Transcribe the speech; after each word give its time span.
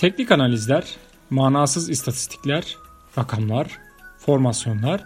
Teknik 0.00 0.32
analizler, 0.32 0.84
manasız 1.30 1.90
istatistikler, 1.90 2.76
rakamlar, 3.18 3.78
formasyonlar, 4.18 5.04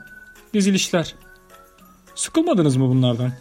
dizilişler. 0.54 1.14
Sıkılmadınız 2.14 2.76
mı 2.76 2.88
bunlardan? 2.88 3.32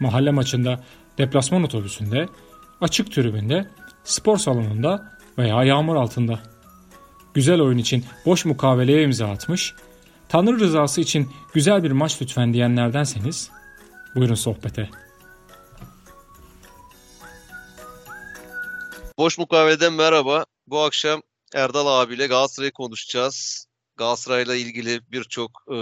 Mahalle 0.00 0.30
maçında, 0.30 0.80
deplasman 1.18 1.62
otobüsünde, 1.64 2.28
açık 2.80 3.12
tribünde, 3.12 3.68
spor 4.04 4.38
salonunda 4.38 5.18
veya 5.38 5.64
yağmur 5.64 5.96
altında. 5.96 6.40
Güzel 7.34 7.60
oyun 7.60 7.78
için 7.78 8.04
boş 8.26 8.44
mukaveleye 8.44 9.02
imza 9.02 9.28
atmış, 9.28 9.74
Tanrı 10.28 10.60
rızası 10.60 11.00
için 11.00 11.30
güzel 11.54 11.84
bir 11.84 11.90
maç 11.90 12.22
lütfen 12.22 12.52
diyenlerdenseniz 12.52 13.50
buyurun 14.14 14.34
sohbete. 14.34 14.90
Boş 19.18 19.38
mukaveleden 19.38 19.92
merhaba. 19.92 20.44
Bu 20.66 20.80
akşam 20.80 21.22
Erdal 21.54 21.86
abiyle 21.86 22.26
Galatasaray'ı 22.26 22.72
konuşacağız. 22.72 23.66
Galatasaray'la 23.96 24.54
ilgili 24.54 25.00
birçok 25.12 25.50
e, 25.70 25.76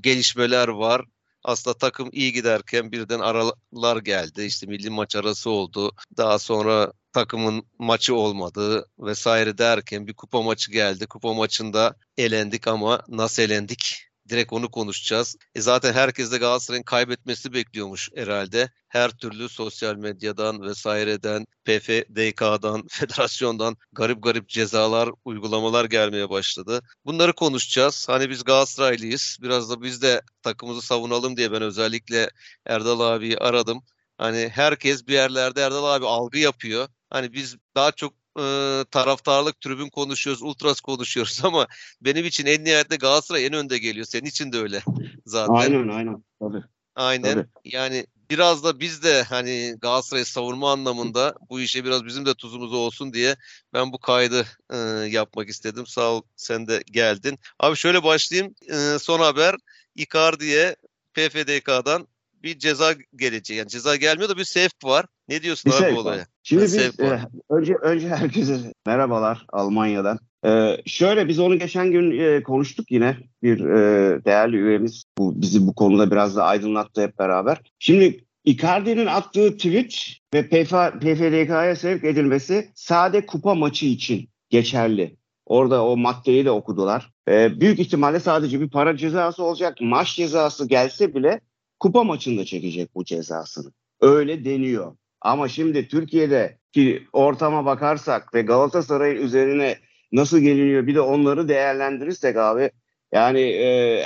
gelişmeler 0.00 0.68
var. 0.68 1.02
Aslında 1.44 1.78
takım 1.78 2.08
iyi 2.12 2.32
giderken 2.32 2.92
birden 2.92 3.20
aralar 3.20 3.96
geldi. 3.96 4.42
İşte 4.42 4.66
milli 4.66 4.90
maç 4.90 5.16
arası 5.16 5.50
oldu. 5.50 5.92
Daha 6.16 6.38
sonra 6.38 6.92
takımın 7.12 7.66
maçı 7.78 8.14
olmadı 8.14 8.86
vesaire 8.98 9.58
derken 9.58 10.06
bir 10.06 10.14
kupa 10.14 10.42
maçı 10.42 10.72
geldi. 10.72 11.06
Kupa 11.06 11.34
maçında 11.34 11.96
elendik 12.18 12.68
ama 12.68 13.02
nasıl 13.08 13.42
elendik 13.42 14.13
Direkt 14.28 14.52
onu 14.52 14.70
konuşacağız. 14.70 15.36
E 15.54 15.60
zaten 15.60 15.92
herkes 15.92 16.32
de 16.32 16.38
Galatasaray'ın 16.38 16.82
kaybetmesi 16.82 17.52
bekliyormuş 17.52 18.10
herhalde. 18.14 18.70
Her 18.88 19.10
türlü 19.10 19.48
sosyal 19.48 19.96
medyadan 19.96 20.62
vesaireden, 20.62 21.46
PFDK'dan, 21.64 22.86
federasyondan 22.90 23.76
garip 23.92 24.22
garip 24.22 24.48
cezalar, 24.48 25.10
uygulamalar 25.24 25.84
gelmeye 25.84 26.30
başladı. 26.30 26.80
Bunları 27.04 27.32
konuşacağız. 27.32 28.08
Hani 28.08 28.30
biz 28.30 28.44
Galatasaraylıyız. 28.44 29.38
Biraz 29.42 29.70
da 29.70 29.82
biz 29.82 30.02
de 30.02 30.22
takımımızı 30.42 30.86
savunalım 30.86 31.36
diye 31.36 31.52
ben 31.52 31.62
özellikle 31.62 32.30
Erdal 32.66 33.00
abiyi 33.00 33.38
aradım. 33.38 33.82
Hani 34.18 34.48
herkes 34.48 35.06
bir 35.06 35.12
yerlerde 35.12 35.62
Erdal 35.62 35.94
abi 35.94 36.06
algı 36.06 36.38
yapıyor. 36.38 36.88
Hani 37.10 37.32
biz 37.32 37.56
daha 37.74 37.92
çok 37.92 38.23
e, 38.38 38.84
taraftarlık 38.90 39.60
tribün 39.60 39.88
konuşuyoruz, 39.88 40.42
ultras 40.42 40.80
konuşuyoruz 40.80 41.40
ama 41.44 41.66
benim 42.00 42.24
için 42.24 42.46
en 42.46 42.64
nihayetinde 42.64 42.96
Galatasaray 42.96 43.46
en 43.46 43.52
önde 43.52 43.78
geliyor. 43.78 44.06
Senin 44.06 44.26
için 44.26 44.52
de 44.52 44.58
öyle 44.58 44.82
zaten. 45.26 45.54
Aynen 45.54 45.88
aynen. 45.88 46.24
Tabii. 46.40 46.62
Aynen. 46.94 47.34
Tabii. 47.34 47.46
Yani 47.64 48.06
biraz 48.30 48.64
da 48.64 48.80
biz 48.80 49.02
de 49.02 49.22
hani 49.22 49.74
Galatasaray'ı 49.80 50.26
savunma 50.26 50.72
anlamında 50.72 51.34
bu 51.50 51.60
işe 51.60 51.84
biraz 51.84 52.04
bizim 52.04 52.26
de 52.26 52.34
tuzumuz 52.34 52.72
olsun 52.72 53.12
diye 53.12 53.36
ben 53.72 53.92
bu 53.92 53.98
kaydı 53.98 54.46
e, 54.70 54.76
yapmak 55.10 55.48
istedim. 55.48 55.86
Sağ 55.86 56.12
ol 56.12 56.22
sen 56.36 56.66
de 56.66 56.82
geldin. 56.86 57.38
Abi 57.60 57.76
şöyle 57.76 58.02
başlayayım. 58.04 58.54
E, 58.72 58.98
son 58.98 59.20
haber 59.20 59.54
Icardi'ye 59.94 60.76
PFDK'dan 61.14 62.08
bir 62.42 62.58
ceza 62.58 62.94
gelecek. 63.16 63.56
Yani 63.56 63.68
ceza 63.68 63.96
gelmiyor 63.96 64.28
da 64.28 64.36
bir 64.36 64.44
sevk 64.44 64.84
var. 64.84 65.06
Ne 65.28 65.42
diyorsun 65.42 65.72
bir 65.72 65.86
abi 65.86 65.98
olaya? 65.98 66.26
Şimdi 66.42 66.62
biz 66.62 66.76
e, 66.76 67.20
önce 67.50 67.74
önce 67.74 68.08
herkese 68.08 68.72
merhabalar 68.86 69.46
Almanya'dan. 69.52 70.18
Ee, 70.46 70.76
şöyle 70.86 71.28
biz 71.28 71.38
onu 71.38 71.58
geçen 71.58 71.90
gün 71.90 72.18
e, 72.18 72.42
konuştuk 72.42 72.90
yine 72.90 73.16
bir 73.42 73.60
e, 73.60 74.24
değerli 74.24 74.56
üyemiz 74.56 75.04
bu 75.18 75.42
bizi 75.42 75.66
bu 75.66 75.74
konuda 75.74 76.10
biraz 76.10 76.36
da 76.36 76.44
aydınlattı 76.44 77.02
hep 77.02 77.18
beraber. 77.18 77.60
Şimdi 77.78 78.24
Icardi'nin 78.44 79.06
attığı 79.06 79.56
tweet 79.56 80.08
ve 80.34 80.48
PFDK'ya 80.48 81.76
sevk 81.76 82.04
edilmesi 82.04 82.70
sade 82.74 83.26
kupa 83.26 83.54
maçı 83.54 83.86
için 83.86 84.28
geçerli. 84.50 85.16
Orada 85.46 85.86
o 85.86 85.96
maddeyi 85.96 86.44
de 86.44 86.50
okudular. 86.50 87.12
Ee, 87.28 87.60
büyük 87.60 87.78
ihtimalle 87.78 88.20
sadece 88.20 88.60
bir 88.60 88.70
para 88.70 88.96
cezası 88.96 89.44
olacak. 89.44 89.78
Maç 89.80 90.16
cezası 90.16 90.68
gelse 90.68 91.14
bile 91.14 91.40
kupa 91.80 92.04
maçında 92.04 92.44
çekecek 92.44 92.94
bu 92.94 93.04
cezasını. 93.04 93.72
Öyle 94.00 94.44
deniyor. 94.44 94.96
Ama 95.24 95.48
şimdi 95.48 95.88
Türkiye'de 95.88 96.58
ki 96.72 97.06
ortama 97.12 97.64
bakarsak 97.64 98.34
ve 98.34 98.42
Galatasaray'ın 98.42 99.22
üzerine 99.22 99.78
nasıl 100.12 100.38
geliniyor 100.38 100.86
bir 100.86 100.94
de 100.94 101.00
onları 101.00 101.48
değerlendirirsek 101.48 102.36
abi 102.36 102.70
yani 103.12 103.40
e, 103.40 104.02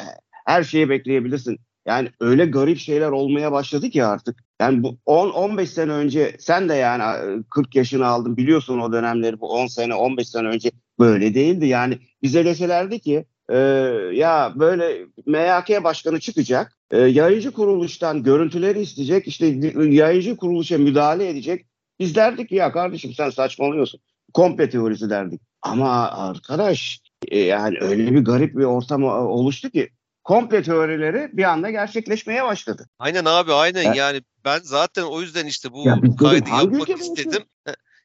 her 0.46 0.62
şeyi 0.62 0.88
bekleyebilirsin. 0.88 1.58
Yani 1.86 2.08
öyle 2.20 2.46
garip 2.46 2.78
şeyler 2.78 3.08
olmaya 3.08 3.52
başladı 3.52 3.90
ki 3.90 4.04
artık. 4.04 4.44
Yani 4.60 4.82
bu 4.82 4.98
10-15 5.06 5.66
sene 5.66 5.92
önce 5.92 6.36
sen 6.38 6.68
de 6.68 6.74
yani 6.74 7.42
40 7.50 7.74
yaşını 7.74 8.06
aldın 8.06 8.36
biliyorsun 8.36 8.78
o 8.78 8.92
dönemleri 8.92 9.40
bu 9.40 9.50
10 9.50 9.66
sene 9.66 9.94
15 9.94 10.28
sene 10.28 10.48
önce 10.48 10.70
böyle 10.98 11.34
değildi. 11.34 11.66
Yani 11.66 11.98
bize 12.22 12.44
deselerdi 12.44 13.00
ki 13.00 13.24
e, 13.50 13.56
ya 14.12 14.52
böyle 14.56 15.06
MHK 15.26 15.84
başkanı 15.84 16.20
çıkacak 16.20 16.77
e, 16.90 16.98
yayıncı 16.98 17.50
kuruluştan 17.50 18.22
görüntüleri 18.22 18.80
isteyecek 18.80 19.26
işte 19.28 19.46
yayıncı 19.90 20.36
kuruluşa 20.36 20.78
müdahale 20.78 21.28
edecek. 21.28 21.66
Biz 22.00 22.14
derdik 22.14 22.52
ya 22.52 22.72
kardeşim 22.72 23.14
sen 23.14 23.30
saçmalıyorsun. 23.30 24.00
Komple 24.34 24.70
teorisi 24.70 25.10
derdik. 25.10 25.40
Ama 25.62 26.10
arkadaş 26.10 27.00
e, 27.28 27.38
yani 27.38 27.76
öyle 27.80 28.14
bir 28.14 28.24
garip 28.24 28.56
bir 28.56 28.64
ortam 28.64 29.04
oluştu 29.04 29.70
ki 29.70 29.90
komple 30.24 30.62
teorileri 30.62 31.30
bir 31.32 31.44
anda 31.44 31.70
gerçekleşmeye 31.70 32.44
başladı. 32.44 32.88
Aynen 32.98 33.24
abi 33.24 33.52
aynen 33.52 33.82
ya, 33.82 33.94
yani 33.94 34.22
ben 34.44 34.60
zaten 34.62 35.02
o 35.02 35.20
yüzden 35.20 35.46
işte 35.46 35.72
bu 35.72 35.86
ya 35.86 36.00
kaydı 36.18 36.50
yapmak 36.50 36.88
istedim. 36.88 37.42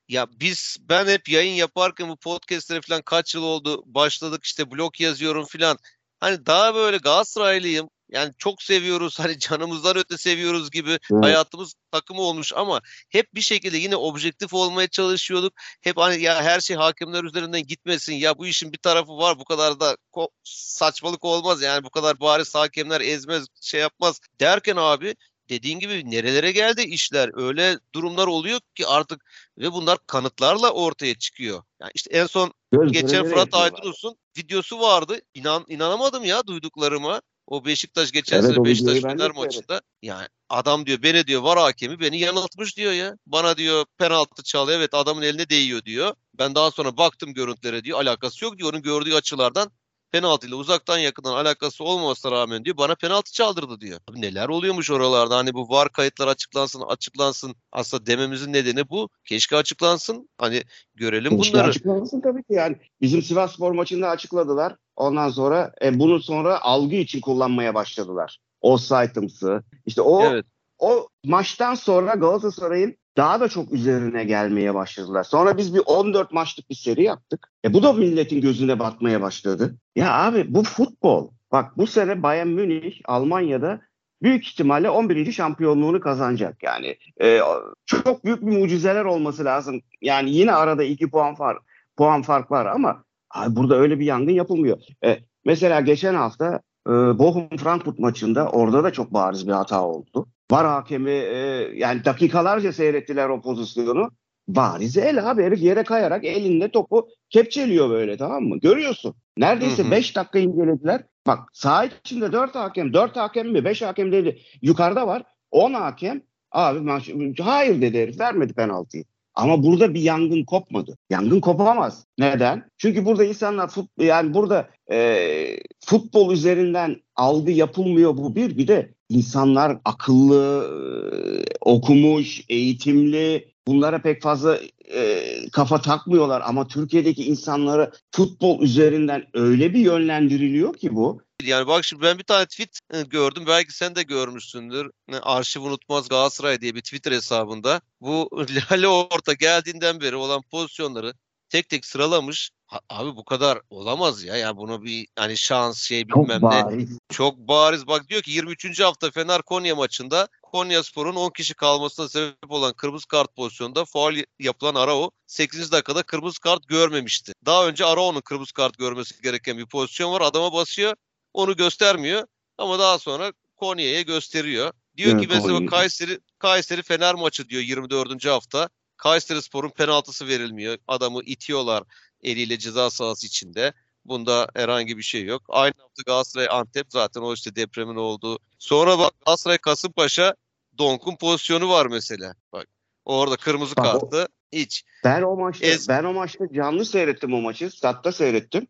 Ya 0.10 0.28
biz 0.40 0.78
ben 0.90 1.08
hep 1.08 1.30
yayın 1.30 1.54
yaparken 1.54 2.10
bu 2.10 2.16
podcastlere 2.18 2.82
falan 2.82 3.02
kaç 3.02 3.36
yıl 3.36 3.44
oldu 3.44 3.84
başladık 3.86 4.44
işte 4.44 4.72
blog 4.72 5.02
yazıyorum 5.02 5.46
falan. 5.46 5.78
Hani 6.20 6.46
daha 6.46 6.76
böyle 6.76 6.98
Galatasaraylıyım 6.98 7.90
yani 8.14 8.34
çok 8.38 8.62
seviyoruz 8.62 9.20
hani 9.20 9.40
canımızdan 9.40 9.98
öte 9.98 10.18
seviyoruz 10.18 10.72
gibi 10.72 10.90
evet. 10.90 11.26
hayatımız 11.26 11.74
takımı 11.92 12.22
olmuş 12.22 12.54
ama 12.56 12.82
hep 13.10 13.36
bir 13.36 13.42
şekilde 13.42 13.78
yine 13.78 13.96
objektif 13.96 14.54
olmaya 14.54 14.88
çalışıyorduk. 14.88 15.54
Hep 15.82 15.98
hani 15.98 16.22
ya 16.22 16.44
her 16.44 16.60
şey 16.60 16.78
hakemler 16.78 17.24
üzerinden 17.24 17.64
gitmesin 17.64 18.14
ya 18.14 18.38
bu 18.38 18.46
işin 18.46 18.74
bir 18.74 18.78
tarafı 18.78 19.18
var 19.18 19.40
bu 19.40 19.46
kadar 19.46 19.80
da 19.80 19.98
saçmalık 20.44 21.26
olmaz 21.26 21.62
yani 21.62 21.84
bu 21.84 21.90
kadar 21.90 22.20
bariz 22.20 22.56
hakemler 22.56 23.02
ezmez 23.02 23.46
şey 23.62 23.82
yapmaz 23.82 24.20
derken 24.40 24.76
abi 24.76 25.16
dediğin 25.50 25.80
gibi 25.80 26.12
nerelere 26.12 26.52
geldi 26.52 26.82
işler 26.82 27.30
öyle 27.34 27.80
durumlar 27.96 28.28
oluyor 28.28 28.60
ki 28.76 28.88
artık 28.88 29.26
ve 29.58 29.72
bunlar 29.72 29.98
kanıtlarla 30.08 30.72
ortaya 30.72 31.16
çıkıyor. 31.16 31.64
Yani 31.82 31.92
işte 31.96 32.18
en 32.18 32.26
son 32.26 32.54
Göz 32.72 32.92
geçen 32.92 33.30
Fırat 33.30 33.54
Aydınus'un 33.54 34.16
videosu 34.38 34.80
vardı. 34.80 35.20
İnan 35.34 35.66
inanamadım 35.68 36.24
ya 36.24 36.48
duyduklarıma. 36.48 37.22
O 37.48 37.66
Beşiktaş 37.66 38.12
geçen 38.12 38.40
evet, 38.44 38.54
sene 38.54 38.66
Beşiktaş 38.66 39.02
Fener 39.02 39.32
maçında 39.32 39.82
yani 40.02 40.28
adam 40.50 40.86
diyor 40.86 41.04
beni 41.04 41.28
diyor 41.28 41.42
var 41.42 41.60
hakemi 41.60 42.00
beni 42.00 42.20
yanıltmış 42.20 42.78
diyor 42.78 42.92
ya. 42.92 43.16
Bana 43.28 43.58
diyor 43.58 43.86
penaltı 43.98 44.44
çalıyor 44.44 44.80
evet 44.80 44.94
adamın 44.94 45.22
eline 45.22 45.50
değiyor 45.50 45.86
diyor. 45.86 46.16
Ben 46.40 46.56
daha 46.56 46.72
sonra 46.72 46.98
baktım 46.98 47.34
görüntülere 47.34 47.84
diyor 47.84 48.02
alakası 48.02 48.46
yok 48.46 48.58
diyor 48.58 48.74
onun 48.74 48.82
gördüğü 48.82 49.14
açılardan 49.14 49.72
penaltıyla 50.14 50.58
uzaktan 50.58 50.98
yakından 50.98 51.34
alakası 51.34 51.84
olmamasına 51.84 52.32
rağmen 52.32 52.66
diyor 52.66 52.78
bana 52.78 52.96
penaltı 52.96 53.32
çaldırdı 53.32 53.82
diyor. 53.82 54.00
Abi 54.12 54.22
neler 54.22 54.48
oluyormuş 54.48 54.92
oralarda 54.92 55.38
hani 55.38 55.54
bu 55.54 55.70
var 55.70 55.90
kayıtlar 55.90 56.28
açıklansın 56.28 56.82
açıklansın 56.82 57.56
aslında 57.72 58.06
dememizin 58.06 58.54
nedeni 58.54 58.90
bu. 58.90 59.10
Keşke 59.26 59.56
açıklansın 59.56 60.30
hani 60.38 60.64
görelim 60.96 61.38
Keşke 61.38 61.54
bunları. 61.54 61.70
açıklansın 61.70 62.22
tabii 62.22 62.44
ki 62.44 62.54
yani 62.54 62.78
bizim 63.02 63.22
Sivas 63.22 63.54
Spor 63.54 63.72
maçında 63.72 64.10
açıkladılar. 64.10 64.76
Ondan 64.96 65.30
sonra 65.30 65.72
e, 65.82 66.00
bunu 66.00 66.20
sonra 66.20 66.62
algı 66.62 66.96
için 66.96 67.22
kullanmaya 67.22 67.74
başladılar. 67.74 68.38
Offside'ımsı. 68.62 69.64
İşte 69.86 70.02
o 70.02 70.24
evet. 70.26 70.46
o 70.80 71.08
maçtan 71.26 71.76
sonra 71.76 72.14
Galatasaray'ın 72.14 72.98
daha 73.18 73.40
da 73.40 73.50
çok 73.50 73.72
üzerine 73.74 74.24
gelmeye 74.24 74.74
başladılar. 74.74 75.24
Sonra 75.24 75.58
biz 75.58 75.76
bir 75.76 75.82
14 75.86 76.32
maçlık 76.32 76.70
bir 76.70 76.76
seri 76.76 77.04
yaptık. 77.04 77.52
E 77.66 77.74
bu 77.74 77.84
da 77.84 77.94
milletin 77.94 78.42
gözüne 78.42 78.80
batmaya 78.80 79.22
başladı. 79.22 79.76
Ya 79.96 80.14
abi 80.14 80.46
bu 80.54 80.64
futbol. 80.64 81.30
Bak 81.52 81.78
bu 81.78 81.88
sene 81.88 82.24
Bayern 82.24 82.48
Münih 82.48 83.02
Almanya'da 83.06 83.82
büyük 84.24 84.48
ihtimalle 84.48 84.90
11. 84.90 85.32
şampiyonluğunu 85.32 86.00
kazanacak. 86.00 86.64
Yani 86.64 86.98
e, 87.22 87.40
çok 87.86 88.26
büyük 88.26 88.42
bir 88.42 88.58
mucizeler 88.60 89.06
olması 89.06 89.46
lazım. 89.46 89.82
Yani 90.02 90.32
yine 90.32 90.52
arada 90.54 90.84
2 90.84 91.10
puan 91.10 91.36
fark 91.36 91.62
puan 91.98 92.22
fark 92.22 92.52
var 92.52 92.66
ama 92.66 93.04
abi 93.32 93.56
burada 93.56 93.76
öyle 93.76 94.00
bir 94.00 94.06
yangın 94.06 94.34
yapılmıyor. 94.34 94.78
E, 95.06 95.20
mesela 95.46 95.82
geçen 95.82 96.16
hafta 96.16 96.62
e, 96.88 96.92
Bochum 96.92 97.58
Frankfurt 97.58 98.00
maçında 98.00 98.50
orada 98.50 98.84
da 98.84 98.94
çok 98.94 99.14
bariz 99.14 99.48
bir 99.48 99.54
hata 99.54 99.88
oldu. 99.88 100.28
Var 100.52 100.66
hakemi 100.68 101.12
e, 101.12 101.38
yani 101.76 102.06
dakikalarca 102.06 102.74
seyrettiler 102.74 103.30
o 103.30 103.42
pozisyonu. 103.42 104.10
Bariz 104.48 104.98
el 104.98 105.32
abi 105.32 105.44
herif 105.44 105.62
yere 105.62 105.84
kayarak 105.84 106.26
elinde 106.26 106.72
topu 106.72 107.08
kepçeliyor 107.30 107.90
böyle 107.90 108.18
tamam 108.18 108.44
mı? 108.44 108.60
Görüyorsun. 108.60 109.16
Neredeyse 109.38 109.92
5 109.92 110.16
dakika 110.16 110.40
incelediler. 110.40 111.04
Bak 111.28 111.40
saha 111.54 111.86
içinde 111.86 112.32
4 112.32 112.56
hakem, 112.56 112.94
4 112.94 113.16
hakem 113.16 113.52
mi 113.52 113.66
5 113.66 113.82
hakem 113.82 114.12
dedi. 114.12 114.42
Yukarıda 114.62 115.08
var 115.08 115.24
10 115.52 115.74
hakem. 115.74 116.22
Abi 116.52 116.80
maç, 116.80 117.10
hayır 117.42 117.82
dedi 117.82 118.02
herif 118.02 118.20
vermedi 118.20 118.54
penaltıyı. 118.54 119.04
Ama 119.36 119.64
burada 119.64 119.94
bir 119.94 120.02
yangın 120.02 120.44
kopmadı. 120.44 120.98
Yangın 121.10 121.40
kopamaz. 121.40 122.06
Neden? 122.18 122.70
Çünkü 122.78 123.06
burada 123.06 123.24
insanlar 123.24 123.68
fut, 123.68 123.90
yani 123.98 124.34
burada 124.34 124.70
e, 124.92 125.60
futbol 125.86 126.34
üzerinden 126.34 126.96
algı 127.16 127.52
yapılmıyor 127.52 128.18
bu 128.18 128.36
bir. 128.36 128.58
Bir 128.58 128.68
de 128.68 128.94
insanlar 129.14 129.78
akıllı, 129.86 130.70
e, 130.74 131.54
okumuş, 131.62 132.42
eğitimli, 132.50 133.54
bunlara 133.68 134.02
pek 134.02 134.22
fazla 134.22 134.60
e, 134.94 135.50
kafa 135.52 135.82
takmıyorlar 135.82 136.42
ama 136.46 136.68
Türkiye'deki 136.68 137.24
insanları 137.24 137.92
futbol 138.12 138.62
üzerinden 138.62 139.28
öyle 139.34 139.74
bir 139.74 139.80
yönlendiriliyor 139.80 140.74
ki 140.74 140.96
bu. 140.96 141.22
Yani 141.44 141.68
bak 141.68 141.86
şimdi 141.86 142.02
ben 142.02 142.18
bir 142.18 142.24
tane 142.24 142.46
tweet 142.46 142.80
e, 142.94 143.02
gördüm. 143.02 143.44
Belki 143.48 143.76
sen 143.76 143.96
de 143.96 144.04
görmüşsündür. 144.04 144.92
Arşiv 145.22 145.62
Unutmaz 145.62 146.10
Galatasaray 146.10 146.62
diye 146.62 146.76
bir 146.76 146.82
Twitter 146.82 147.12
hesabında. 147.12 147.82
Bu 148.02 148.30
Lale 148.72 148.88
Orta 148.88 149.34
geldiğinden 149.34 150.02
beri 150.02 150.16
olan 150.16 150.42
pozisyonları 150.52 151.14
tek 151.50 151.70
tek 151.70 151.86
sıralamış. 151.86 152.52
Abi 152.90 153.16
bu 153.16 153.26
kadar 153.26 153.60
olamaz 153.70 154.24
ya. 154.24 154.36
Yani 154.36 154.58
bunu 154.58 154.84
bir 154.84 155.08
hani 155.16 155.38
şans 155.38 155.82
şey 155.82 156.08
bilmem 156.08 156.42
çok 156.42 156.54
ne. 156.54 156.66
Bariz. 156.66 156.98
Çok 157.10 157.38
bariz. 157.38 157.88
Bak 157.88 158.10
diyor 158.10 158.22
ki 158.22 158.32
23. 158.32 158.80
hafta 158.80 159.12
Fener 159.12 159.42
Konya 159.42 159.76
maçında 159.76 160.28
Konya 160.44 160.84
Spor'un 160.84 161.16
10 161.16 161.30
kişi 161.30 161.54
kalmasına 161.54 162.10
sebep 162.10 162.52
olan 162.52 162.74
kırmızı 162.74 163.08
kart 163.08 163.36
pozisyonunda 163.36 163.86
faul 163.86 164.16
yapılan 164.40 164.76
Arao 164.76 165.12
8. 165.28 165.72
dakikada 165.72 166.04
kırmızı 166.04 166.40
kart 166.40 166.68
görmemişti. 166.68 167.34
Daha 167.46 167.68
önce 167.68 167.86
Arao'nun 167.86 168.22
kırmızı 168.22 168.54
kart 168.54 168.78
görmesi 168.78 169.22
gereken 169.22 169.58
bir 169.58 169.66
pozisyon 169.66 170.14
var. 170.14 170.22
Adama 170.22 170.54
basıyor. 170.54 170.94
Onu 171.34 171.56
göstermiyor. 171.56 172.28
Ama 172.58 172.80
daha 172.80 173.00
sonra 173.00 173.34
Konya'ya 173.56 174.02
gösteriyor. 174.02 174.74
Diyor 174.98 175.12
evet, 175.12 175.22
ki 175.22 175.28
mesela 175.30 175.66
Kayseri 175.66 176.20
Kayseri 176.40 176.84
Fener 176.84 177.16
maçı 177.16 177.50
diyor 177.50 177.62
24. 177.62 178.26
hafta. 178.26 178.70
Kayseri 178.98 179.42
Spor'un 179.42 179.70
penaltısı 179.70 180.28
verilmiyor. 180.28 180.78
Adamı 180.88 181.24
itiyorlar 181.24 181.84
eliyle 182.24 182.58
ceza 182.58 182.90
sahası 182.90 183.28
içinde. 183.28 183.74
Bunda 184.06 184.48
herhangi 184.56 184.98
bir 184.98 185.04
şey 185.04 185.24
yok. 185.26 185.42
Aynı 185.50 185.74
hafta 185.78 186.04
Galatasaray 186.06 186.48
Antep 186.52 186.86
zaten 186.90 187.22
o 187.22 187.34
işte 187.34 187.56
depremin 187.56 187.96
olduğu. 187.96 188.40
Sonra 188.60 189.00
bak 189.00 189.12
Galatasaray 189.26 189.58
Kasımpaşa 189.58 190.36
Donk'un 190.78 191.16
pozisyonu 191.16 191.70
var 191.70 191.86
mesela. 191.86 192.36
Bak 192.54 192.68
orada 193.06 193.36
kırmızı 193.36 193.76
bak, 193.76 193.86
kartı 193.86 194.28
hiç. 194.52 194.84
Ben 195.04 195.22
o 195.22 195.36
maçta 195.36 195.66
Ez... 195.66 195.90
ben 195.90 196.04
o 196.04 196.14
maçta 196.14 196.46
canlı 196.54 196.86
seyrettim 196.86 197.34
o 197.34 197.42
maçı. 197.42 197.70
Statta 197.70 198.12
seyrettim. 198.12 198.68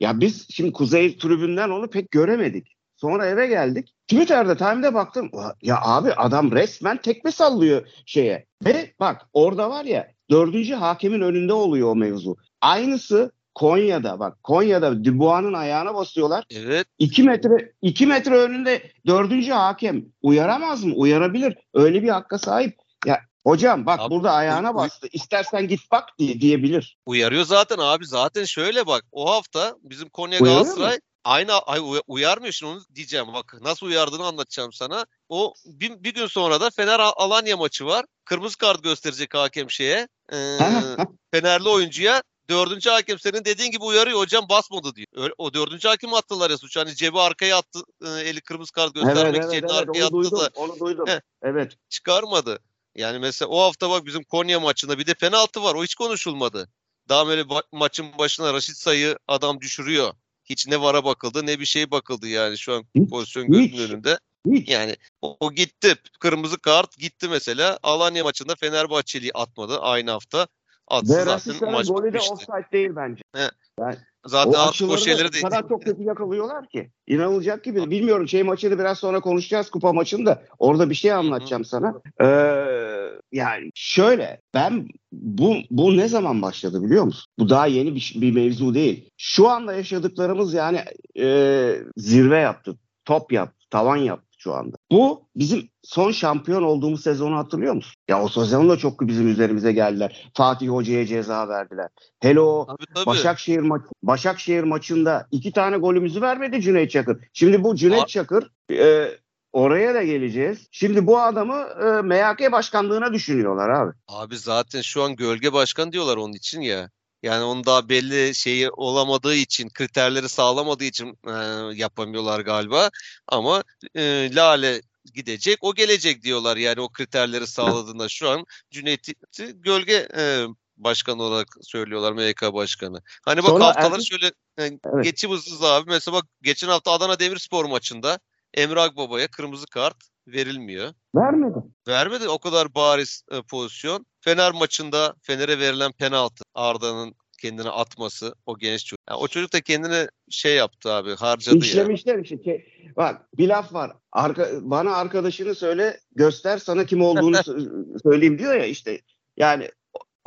Ya 0.00 0.20
biz 0.20 0.46
şimdi 0.50 0.72
Kuzey 0.72 1.18
tribünden 1.18 1.70
onu 1.70 1.90
pek 1.90 2.10
göremedik. 2.10 2.76
Sonra 2.96 3.26
eve 3.26 3.46
geldik. 3.46 3.94
Twitter'da 4.08 4.56
Time'de 4.56 4.94
baktım. 4.94 5.30
Ya 5.62 5.78
abi 5.82 6.12
adam 6.12 6.52
resmen 6.52 7.02
tekme 7.02 7.32
sallıyor 7.32 7.88
şeye. 8.06 8.46
Ve 8.64 8.94
bak 9.00 9.26
orada 9.32 9.70
var 9.70 9.84
ya 9.84 10.12
dördüncü 10.30 10.74
hakemin 10.74 11.20
önünde 11.20 11.52
oluyor 11.52 11.88
o 11.88 11.96
mevzu. 11.96 12.36
Aynısı 12.60 13.32
Konya'da 13.54 14.18
bak 14.20 14.44
Konya'da 14.44 15.04
Dubois'un 15.04 15.52
ayağına 15.52 15.94
basıyorlar. 15.94 16.44
Evet. 16.50 16.86
2 16.98 17.22
metre 17.22 17.72
2 17.82 18.06
metre 18.06 18.36
önünde 18.38 18.92
dördüncü 19.06 19.52
hakem 19.52 20.04
uyaramaz 20.22 20.84
mı? 20.84 20.94
Uyarabilir. 20.96 21.56
Öyle 21.74 22.02
bir 22.02 22.08
hakka 22.08 22.38
sahip. 22.38 22.76
Ya 23.06 23.20
hocam 23.44 23.86
bak 23.86 24.00
abi, 24.00 24.10
burada 24.10 24.32
ayağına 24.32 24.74
bastı. 24.74 25.08
İstersen 25.12 25.68
git 25.68 25.80
bak 25.90 26.08
diye 26.18 26.40
diyebilir. 26.40 26.98
Uyarıyor 27.06 27.44
zaten 27.44 27.78
abi. 27.78 28.06
Zaten 28.06 28.44
şöyle 28.44 28.86
bak. 28.86 29.04
O 29.12 29.30
hafta 29.30 29.76
bizim 29.82 30.08
Konya 30.08 30.38
Galatasaray 30.38 30.98
aynı 31.24 31.52
ay, 31.52 31.80
uyarmıyor 32.06 32.52
şimdi 32.52 32.72
onu 32.72 32.82
diyeceğim 32.94 33.26
bak 33.34 33.54
nasıl 33.60 33.86
uyardığını 33.86 34.26
anlatacağım 34.26 34.72
sana. 34.72 35.06
O 35.28 35.54
bir, 35.64 36.04
bir 36.04 36.14
gün 36.14 36.26
sonra 36.26 36.60
da 36.60 36.70
Fener 36.70 37.00
Alanya 37.00 37.56
maçı 37.56 37.86
var. 37.86 38.04
Kırmızı 38.24 38.58
kart 38.58 38.82
gösterecek 38.82 39.34
hakem 39.34 39.70
şeye. 39.70 40.08
E, 40.32 40.36
Fenerli 41.30 41.68
oyuncuya 41.68 42.22
dördüncü 42.50 42.90
hakem 42.90 43.18
senin 43.18 43.44
dediğin 43.44 43.70
gibi 43.70 43.84
uyarıyor 43.84 44.18
hocam 44.18 44.48
basmadı 44.48 44.94
diyor. 44.94 45.06
Öyle, 45.14 45.34
o 45.38 45.54
dördüncü 45.54 45.88
hakem 45.88 46.14
attılar 46.14 46.50
ya 46.50 46.58
suç. 46.58 46.76
Hani 46.76 46.94
cebi 46.94 47.20
arkaya 47.20 47.58
attı 47.58 47.80
e, 48.06 48.08
eli 48.08 48.40
kırmızı 48.40 48.72
kart 48.72 48.94
göstermek 48.94 49.34
evet, 49.34 49.44
için 49.44 49.58
evet, 49.58 49.70
arkaya 49.70 50.00
onu 50.00 50.04
attı 50.04 50.12
duydum, 50.12 50.40
da. 50.40 50.50
Onu 50.54 50.80
duydum. 50.80 51.06
Heh, 51.06 51.20
evet. 51.42 51.72
Çıkarmadı. 51.88 52.58
Yani 52.94 53.18
mesela 53.18 53.48
o 53.48 53.60
hafta 53.60 53.90
bak 53.90 54.06
bizim 54.06 54.24
Konya 54.24 54.60
maçında 54.60 54.98
bir 54.98 55.06
de 55.06 55.14
penaltı 55.14 55.62
var. 55.62 55.74
O 55.74 55.84
hiç 55.84 55.94
konuşulmadı. 55.94 56.68
Daha 57.08 57.26
böyle 57.26 57.42
ma- 57.42 57.62
maçın 57.72 58.18
başına 58.18 58.54
Raşit 58.54 58.76
Sayı 58.76 59.18
adam 59.28 59.60
düşürüyor. 59.60 60.12
Hiç 60.44 60.66
ne 60.66 60.80
vara 60.80 61.04
bakıldı 61.04 61.46
ne 61.46 61.60
bir 61.60 61.64
şey 61.64 61.90
bakıldı 61.90 62.28
yani 62.28 62.58
şu 62.58 62.74
an 62.74 62.84
hiç, 62.94 63.10
pozisyon 63.10 63.46
gözünün 63.46 63.88
önünde. 63.88 64.18
Hiç. 64.50 64.68
Yani 64.68 64.96
o, 65.22 65.36
o 65.40 65.52
gitti. 65.52 65.94
Kırmızı 66.20 66.58
kart 66.58 66.98
gitti 66.98 67.28
mesela. 67.28 67.78
Alanya 67.82 68.24
maçında 68.24 68.54
Fenerbahçeli 68.54 69.30
atmadı 69.34 69.80
aynı 69.80 70.10
hafta. 70.10 70.48
Atsı 70.90 71.16
Ve 71.16 71.24
zaten 71.24 71.72
maç 71.72 71.88
golü 71.88 72.12
de 72.12 72.18
offside 72.18 72.72
değil 72.72 72.90
bence. 72.96 73.22
He. 73.34 73.50
Yani 73.80 73.96
Zaten 74.26 74.52
o 74.52 74.56
artık 74.58 74.90
o 74.90 74.96
şeyleri 74.96 75.32
de... 75.32 75.40
kadar 75.40 75.68
çok 75.68 75.82
kötü 75.82 76.02
yakalıyorlar 76.02 76.68
ki. 76.68 76.90
İnanılacak 77.06 77.64
gibi. 77.64 77.90
Bilmiyorum 77.90 78.28
şey 78.28 78.42
maçını 78.42 78.78
biraz 78.78 78.98
sonra 78.98 79.20
konuşacağız 79.20 79.70
kupa 79.70 79.92
maçında. 79.92 80.42
Orada 80.58 80.90
bir 80.90 80.94
şey 80.94 81.12
anlatacağım 81.12 81.62
Hı-hı. 81.62 81.68
sana. 81.68 81.94
Ee, 82.20 83.20
yani 83.32 83.70
şöyle 83.74 84.40
ben 84.54 84.88
bu 85.12 85.56
bu 85.70 85.96
ne 85.96 86.08
zaman 86.08 86.42
başladı 86.42 86.82
biliyor 86.82 87.04
musun? 87.04 87.24
Bu 87.38 87.48
daha 87.48 87.66
yeni 87.66 87.94
bir, 87.94 88.12
bir 88.16 88.32
mevzu 88.32 88.74
değil. 88.74 89.10
Şu 89.16 89.48
anda 89.48 89.74
yaşadıklarımız 89.74 90.54
yani 90.54 90.84
e, 91.18 91.76
zirve 91.96 92.38
yaptı. 92.38 92.74
Top 93.04 93.32
yaptı. 93.32 93.66
Tavan 93.70 93.96
yaptı 93.96 94.27
şu 94.38 94.54
anda. 94.54 94.76
Bu 94.90 95.28
bizim 95.36 95.68
son 95.82 96.12
şampiyon 96.12 96.62
olduğumuz 96.62 97.02
sezonu 97.02 97.36
hatırlıyor 97.36 97.74
musun? 97.74 97.92
Ya 98.08 98.22
o 98.22 98.28
sezon 98.28 98.68
da 98.68 98.76
çok 98.76 99.00
bizim 99.00 99.28
üzerimize 99.28 99.72
geldiler. 99.72 100.30
Fatih 100.34 100.68
Hoca'ya 100.68 101.06
ceza 101.06 101.48
verdiler. 101.48 101.88
Hele 102.20 102.40
o 102.40 102.66
tabii, 102.66 102.94
tabii. 102.94 103.06
Başakşehir 103.06 103.58
maç 103.58 103.82
Başakşehir 104.02 104.62
maçında 104.62 105.28
iki 105.30 105.52
tane 105.52 105.76
golümüzü 105.76 106.20
vermedi 106.20 106.62
Cüneyt 106.62 106.90
Çakır. 106.90 107.24
Şimdi 107.32 107.64
bu 107.64 107.76
Cüneyt 107.76 108.02
A- 108.02 108.06
Çakır 108.06 108.50
e, 108.72 109.08
Oraya 109.52 109.94
da 109.94 110.02
geleceğiz. 110.02 110.66
Şimdi 110.70 111.06
bu 111.06 111.20
adamı 111.20 111.54
e, 111.54 112.02
MHK 112.02 112.52
başkanlığına 112.52 113.12
düşünüyorlar 113.12 113.68
abi. 113.68 113.92
Abi 114.08 114.38
zaten 114.38 114.80
şu 114.80 115.02
an 115.02 115.16
gölge 115.16 115.52
başkan 115.52 115.92
diyorlar 115.92 116.16
onun 116.16 116.32
için 116.32 116.60
ya. 116.60 116.90
Yani 117.22 117.44
onun 117.44 117.64
daha 117.64 117.88
belli 117.88 118.34
şeyi 118.34 118.70
olamadığı 118.70 119.34
için, 119.34 119.68
kriterleri 119.68 120.28
sağlamadığı 120.28 120.84
için 120.84 121.18
e, 121.26 121.32
yapamıyorlar 121.74 122.40
galiba. 122.40 122.90
Ama 123.28 123.64
e, 123.94 124.34
Lale 124.34 124.82
gidecek, 125.14 125.58
o 125.60 125.74
gelecek 125.74 126.22
diyorlar. 126.22 126.56
Yani 126.56 126.80
o 126.80 126.88
kriterleri 126.88 127.46
sağladığında 127.46 128.08
şu 128.08 128.30
an 128.30 128.44
Cüneyt'i 128.70 129.14
gölge 129.54 130.08
e, 130.16 130.46
başkan 130.76 131.18
olarak 131.18 131.48
söylüyorlar 131.62 132.12
MYK 132.12 132.42
başkanı. 132.42 133.02
Hani 133.24 133.42
bak 133.42 133.50
Sonra 133.50 133.66
haftalar 133.66 133.90
erkek... 133.90 134.06
şöyle 134.06 134.32
yani 134.58 134.80
evet. 134.94 135.04
geçim 135.04 135.30
hızlı 135.30 135.72
abi. 135.72 135.90
Mesela 135.90 136.16
bak 136.16 136.24
geçen 136.42 136.68
hafta 136.68 136.92
Adana 136.92 137.18
Demirspor 137.18 137.64
maçında 137.64 138.18
Emre 138.54 138.80
Akbaba'ya 138.80 139.28
kırmızı 139.28 139.66
kart 139.66 139.96
verilmiyor. 140.26 140.92
Vermedi. 141.14 141.58
Vermedi 141.88 142.28
o 142.28 142.38
kadar 142.38 142.74
bariz 142.74 143.22
e, 143.32 143.42
pozisyon. 143.42 144.06
Fener 144.20 144.52
maçında 144.52 145.14
Fener'e 145.22 145.58
verilen 145.58 145.92
penaltı 145.92 146.44
Arda'nın 146.54 147.14
kendine 147.38 147.68
atması 147.68 148.34
o 148.46 148.58
genç 148.58 148.84
çocuk. 148.84 148.98
Yani 149.10 149.18
o 149.18 149.28
çocuk 149.28 149.52
da 149.52 149.60
kendine 149.60 150.08
şey 150.30 150.56
yaptı 150.56 150.92
abi 150.92 151.14
harcadı 151.14 151.56
İşlemişler 151.56 152.14
ya. 152.14 152.20
işte. 152.20 152.64
Bak 152.96 153.28
bir 153.38 153.48
laf 153.48 153.74
var. 153.74 153.92
Arka, 154.12 154.48
bana 154.60 154.94
arkadaşını 154.94 155.54
söyle 155.54 156.00
göster 156.14 156.58
sana 156.58 156.84
kim 156.86 157.02
olduğunu 157.02 157.36
söyleyeyim 158.02 158.38
diyor 158.38 158.54
ya 158.54 158.64
işte. 158.64 159.00
Yani 159.36 159.70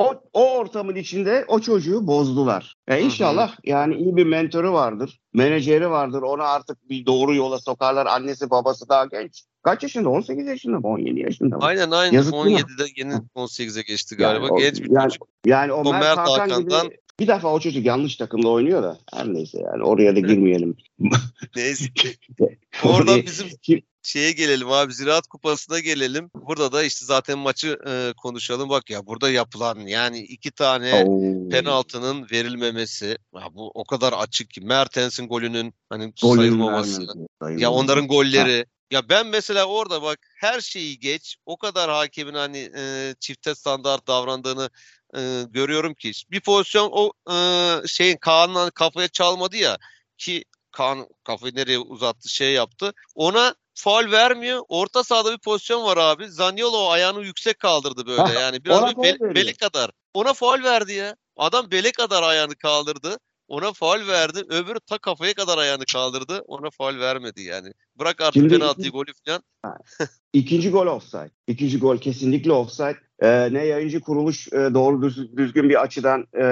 o, 0.01 0.23
o 0.33 0.57
ortamın 0.57 0.95
içinde 0.95 1.45
o 1.47 1.59
çocuğu 1.59 2.07
bozdular. 2.07 2.75
Yani 2.89 3.01
inşallah 3.01 3.55
yani 3.63 3.95
iyi 3.95 4.15
bir 4.15 4.25
mentoru 4.25 4.73
vardır, 4.73 5.19
menajeri 5.33 5.89
vardır. 5.89 6.21
Onu 6.21 6.43
artık 6.43 6.89
bir 6.89 7.05
doğru 7.05 7.35
yola 7.35 7.59
sokarlar. 7.59 8.05
Annesi 8.05 8.49
babası 8.49 8.89
daha 8.89 9.05
genç. 9.05 9.43
Kaç 9.63 9.83
yaşında? 9.83 10.09
18 10.09 10.47
yaşında 10.47 10.79
mı? 10.79 10.87
17 10.87 11.19
yaşında 11.19 11.57
mı? 11.57 11.65
Aynen 11.65 11.91
aynen. 11.91 12.13
Yazık 12.13 12.33
17'den 12.33 12.87
yeni 12.97 13.13
18'e 13.35 13.81
geçti 13.81 14.15
galiba. 14.15 14.45
Yani 14.45 14.53
o, 14.53 14.59
Genç 14.59 14.81
bir 14.83 14.91
yani, 14.91 15.09
çocuk. 15.09 15.27
Yani 15.45 15.73
o, 15.73 15.81
o 15.81 15.91
Mert, 15.91 16.03
Mert 16.03 16.17
Hakan 16.17 16.49
Hakan'dan 16.49 16.83
gibi 16.83 16.97
bir 17.19 17.27
defa 17.27 17.53
o 17.53 17.59
çocuk 17.59 17.85
yanlış 17.85 18.15
takımda 18.15 18.49
oynuyor 18.49 18.83
da 18.83 18.97
her 19.13 19.33
neyse 19.33 19.59
yani 19.59 19.83
oraya 19.83 20.15
da 20.15 20.19
girmeyelim. 20.27 20.77
neyse. 21.55 21.85
Oradan 22.83 23.21
bizim 23.21 23.47
şeye 24.03 24.31
gelelim 24.31 24.71
abi 24.71 24.93
Ziraat 24.93 25.27
Kupası'na 25.27 25.79
gelelim. 25.79 26.31
Burada 26.35 26.71
da 26.71 26.83
işte 26.83 27.05
zaten 27.05 27.39
maçı 27.39 27.79
e, 27.87 28.13
konuşalım. 28.17 28.69
Bak 28.69 28.89
ya 28.89 29.07
burada 29.07 29.29
yapılan 29.29 29.79
yani 29.79 30.19
iki 30.19 30.51
tane 30.51 31.03
Oo. 31.03 31.49
penaltının 31.49 32.27
verilmemesi. 32.31 33.17
Ya 33.35 33.47
bu 33.53 33.71
o 33.73 33.83
kadar 33.83 34.13
açık 34.13 34.49
ki 34.49 34.61
Mertens'in 34.61 35.27
golünün 35.27 35.73
hani 35.89 36.13
Golün 36.21 36.41
sayılmaması. 36.41 37.07
Ya 37.57 37.71
onların 37.71 38.07
golleri. 38.07 38.57
Ha. 38.57 38.65
Ya 38.91 39.09
ben 39.09 39.27
mesela 39.27 39.65
orada 39.65 40.01
bak 40.01 40.19
her 40.39 40.61
şeyi 40.61 40.99
geç. 40.99 41.35
O 41.45 41.57
kadar 41.57 41.89
hakemin 41.91 42.33
hani 42.33 42.71
e, 42.77 43.15
çifte 43.19 43.55
standart 43.55 44.07
davrandığını 44.07 44.69
e, 45.17 45.43
görüyorum 45.49 45.93
ki. 45.93 46.11
Bir 46.31 46.41
pozisyon 46.41 46.89
o 46.93 47.11
e, 47.31 47.35
şeyin 47.87 48.17
Kaan'la 48.17 48.69
kafaya 48.71 49.07
çalmadı 49.07 49.57
ya 49.57 49.77
ki 50.17 50.45
Kaan 50.71 51.07
kafayı 51.23 51.55
nereye 51.55 51.79
uzattı 51.79 52.29
şey 52.29 52.53
yaptı. 52.53 52.93
Ona 53.15 53.55
faul 53.73 54.11
vermiyor. 54.11 54.61
Orta 54.67 55.03
sahada 55.03 55.33
bir 55.33 55.37
pozisyon 55.37 55.83
var 55.83 55.97
abi. 55.97 56.27
Zaniolo 56.27 56.89
ayağını 56.89 57.23
yüksek 57.23 57.59
kaldırdı 57.59 58.07
böyle 58.07 58.39
yani. 58.39 58.65
Biraz 58.65 58.97
bir 58.97 59.03
be, 59.03 59.35
beli 59.35 59.53
kadar. 59.53 59.91
Ona 60.13 60.33
faul 60.33 60.63
verdi 60.63 60.93
ya. 60.93 61.15
Adam 61.37 61.71
bele 61.71 61.91
kadar 61.91 62.23
ayağını 62.23 62.55
kaldırdı. 62.55 63.17
Ona 63.47 63.73
faul 63.73 64.07
verdi. 64.07 64.39
Öbürü 64.49 64.79
ta 64.79 64.97
kafaya 64.97 65.33
kadar 65.33 65.57
ayağını 65.57 65.85
kaldırdı. 65.93 66.41
Ona 66.47 66.69
faul 66.69 66.99
vermedi 66.99 67.41
yani. 67.41 67.73
Bırak 67.99 68.21
artık 68.21 68.33
Şimdi, 68.33 68.59
penaltıyı 68.59 68.91
golü 68.91 69.11
falan. 69.25 69.43
İkinci 70.33 70.69
gol 70.69 70.87
offside. 70.87 71.31
İkinci 71.47 71.79
gol 71.79 71.97
kesinlikle 71.97 72.51
offside. 72.51 72.97
Ee, 73.19 73.53
ne 73.53 73.65
yayıncı 73.65 73.99
kuruluş 73.99 74.47
e, 74.47 74.55
doğru 74.55 75.01
düz, 75.01 75.37
düzgün 75.37 75.69
bir 75.69 75.81
açıdan 75.81 76.27
e, 76.41 76.45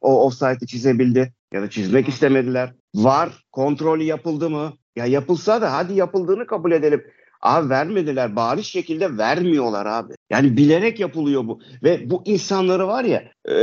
o 0.00 0.26
offside'i 0.26 0.66
çizebildi 0.66 1.32
ya 1.52 1.62
da 1.62 1.70
çizmek 1.70 2.08
istemediler. 2.08 2.72
Var 2.94 3.44
kontrolü 3.52 4.02
yapıldı 4.02 4.50
mı? 4.50 4.72
Ya 4.96 5.06
yapılsa 5.06 5.62
da 5.62 5.72
hadi 5.72 5.94
yapıldığını 5.94 6.46
kabul 6.46 6.72
edelim. 6.72 7.04
Abi 7.40 7.70
vermediler. 7.70 8.36
Bariz 8.36 8.66
şekilde 8.66 9.18
vermiyorlar 9.18 9.86
abi. 9.86 10.14
Yani 10.30 10.56
bilerek 10.56 11.00
yapılıyor 11.00 11.46
bu. 11.46 11.60
Ve 11.82 12.10
bu 12.10 12.22
insanları 12.24 12.86
var 12.86 13.04
ya 13.04 13.24
e, 13.48 13.54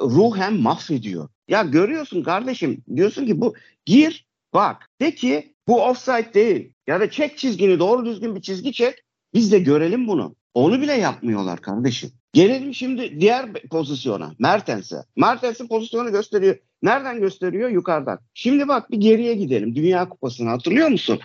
ruhen 0.00 0.54
mahvediyor. 0.54 1.28
Ya 1.48 1.62
görüyorsun 1.62 2.22
kardeşim 2.22 2.84
diyorsun 2.96 3.26
ki 3.26 3.40
bu 3.40 3.54
gir 3.86 4.26
bak 4.54 4.90
de 5.00 5.14
ki 5.14 5.54
bu 5.68 5.82
offside 5.82 6.34
değil. 6.34 6.72
Ya 6.86 7.00
da 7.00 7.10
çek 7.10 7.38
çizgini 7.38 7.78
doğru 7.78 8.04
düzgün 8.04 8.36
bir 8.36 8.40
çizgi 8.40 8.72
çek. 8.72 9.02
Biz 9.34 9.52
de 9.52 9.58
görelim 9.58 10.08
bunu. 10.08 10.36
Onu 10.54 10.80
bile 10.80 10.92
yapmıyorlar 10.92 11.60
kardeşim. 11.60 12.10
Gelelim 12.32 12.74
şimdi 12.74 13.20
diğer 13.20 13.52
pozisyona. 13.52 14.32
Mertens'e. 14.38 14.96
Mertens'in 15.16 15.68
pozisyonu 15.68 16.12
gösteriyor. 16.12 16.56
Nereden 16.82 17.20
gösteriyor? 17.20 17.68
Yukarıdan. 17.68 18.18
Şimdi 18.34 18.68
bak 18.68 18.90
bir 18.90 18.96
geriye 18.96 19.34
gidelim. 19.34 19.74
Dünya 19.74 20.08
Kupası'nı 20.08 20.48
hatırlıyor 20.48 20.88
musun? 20.88 21.20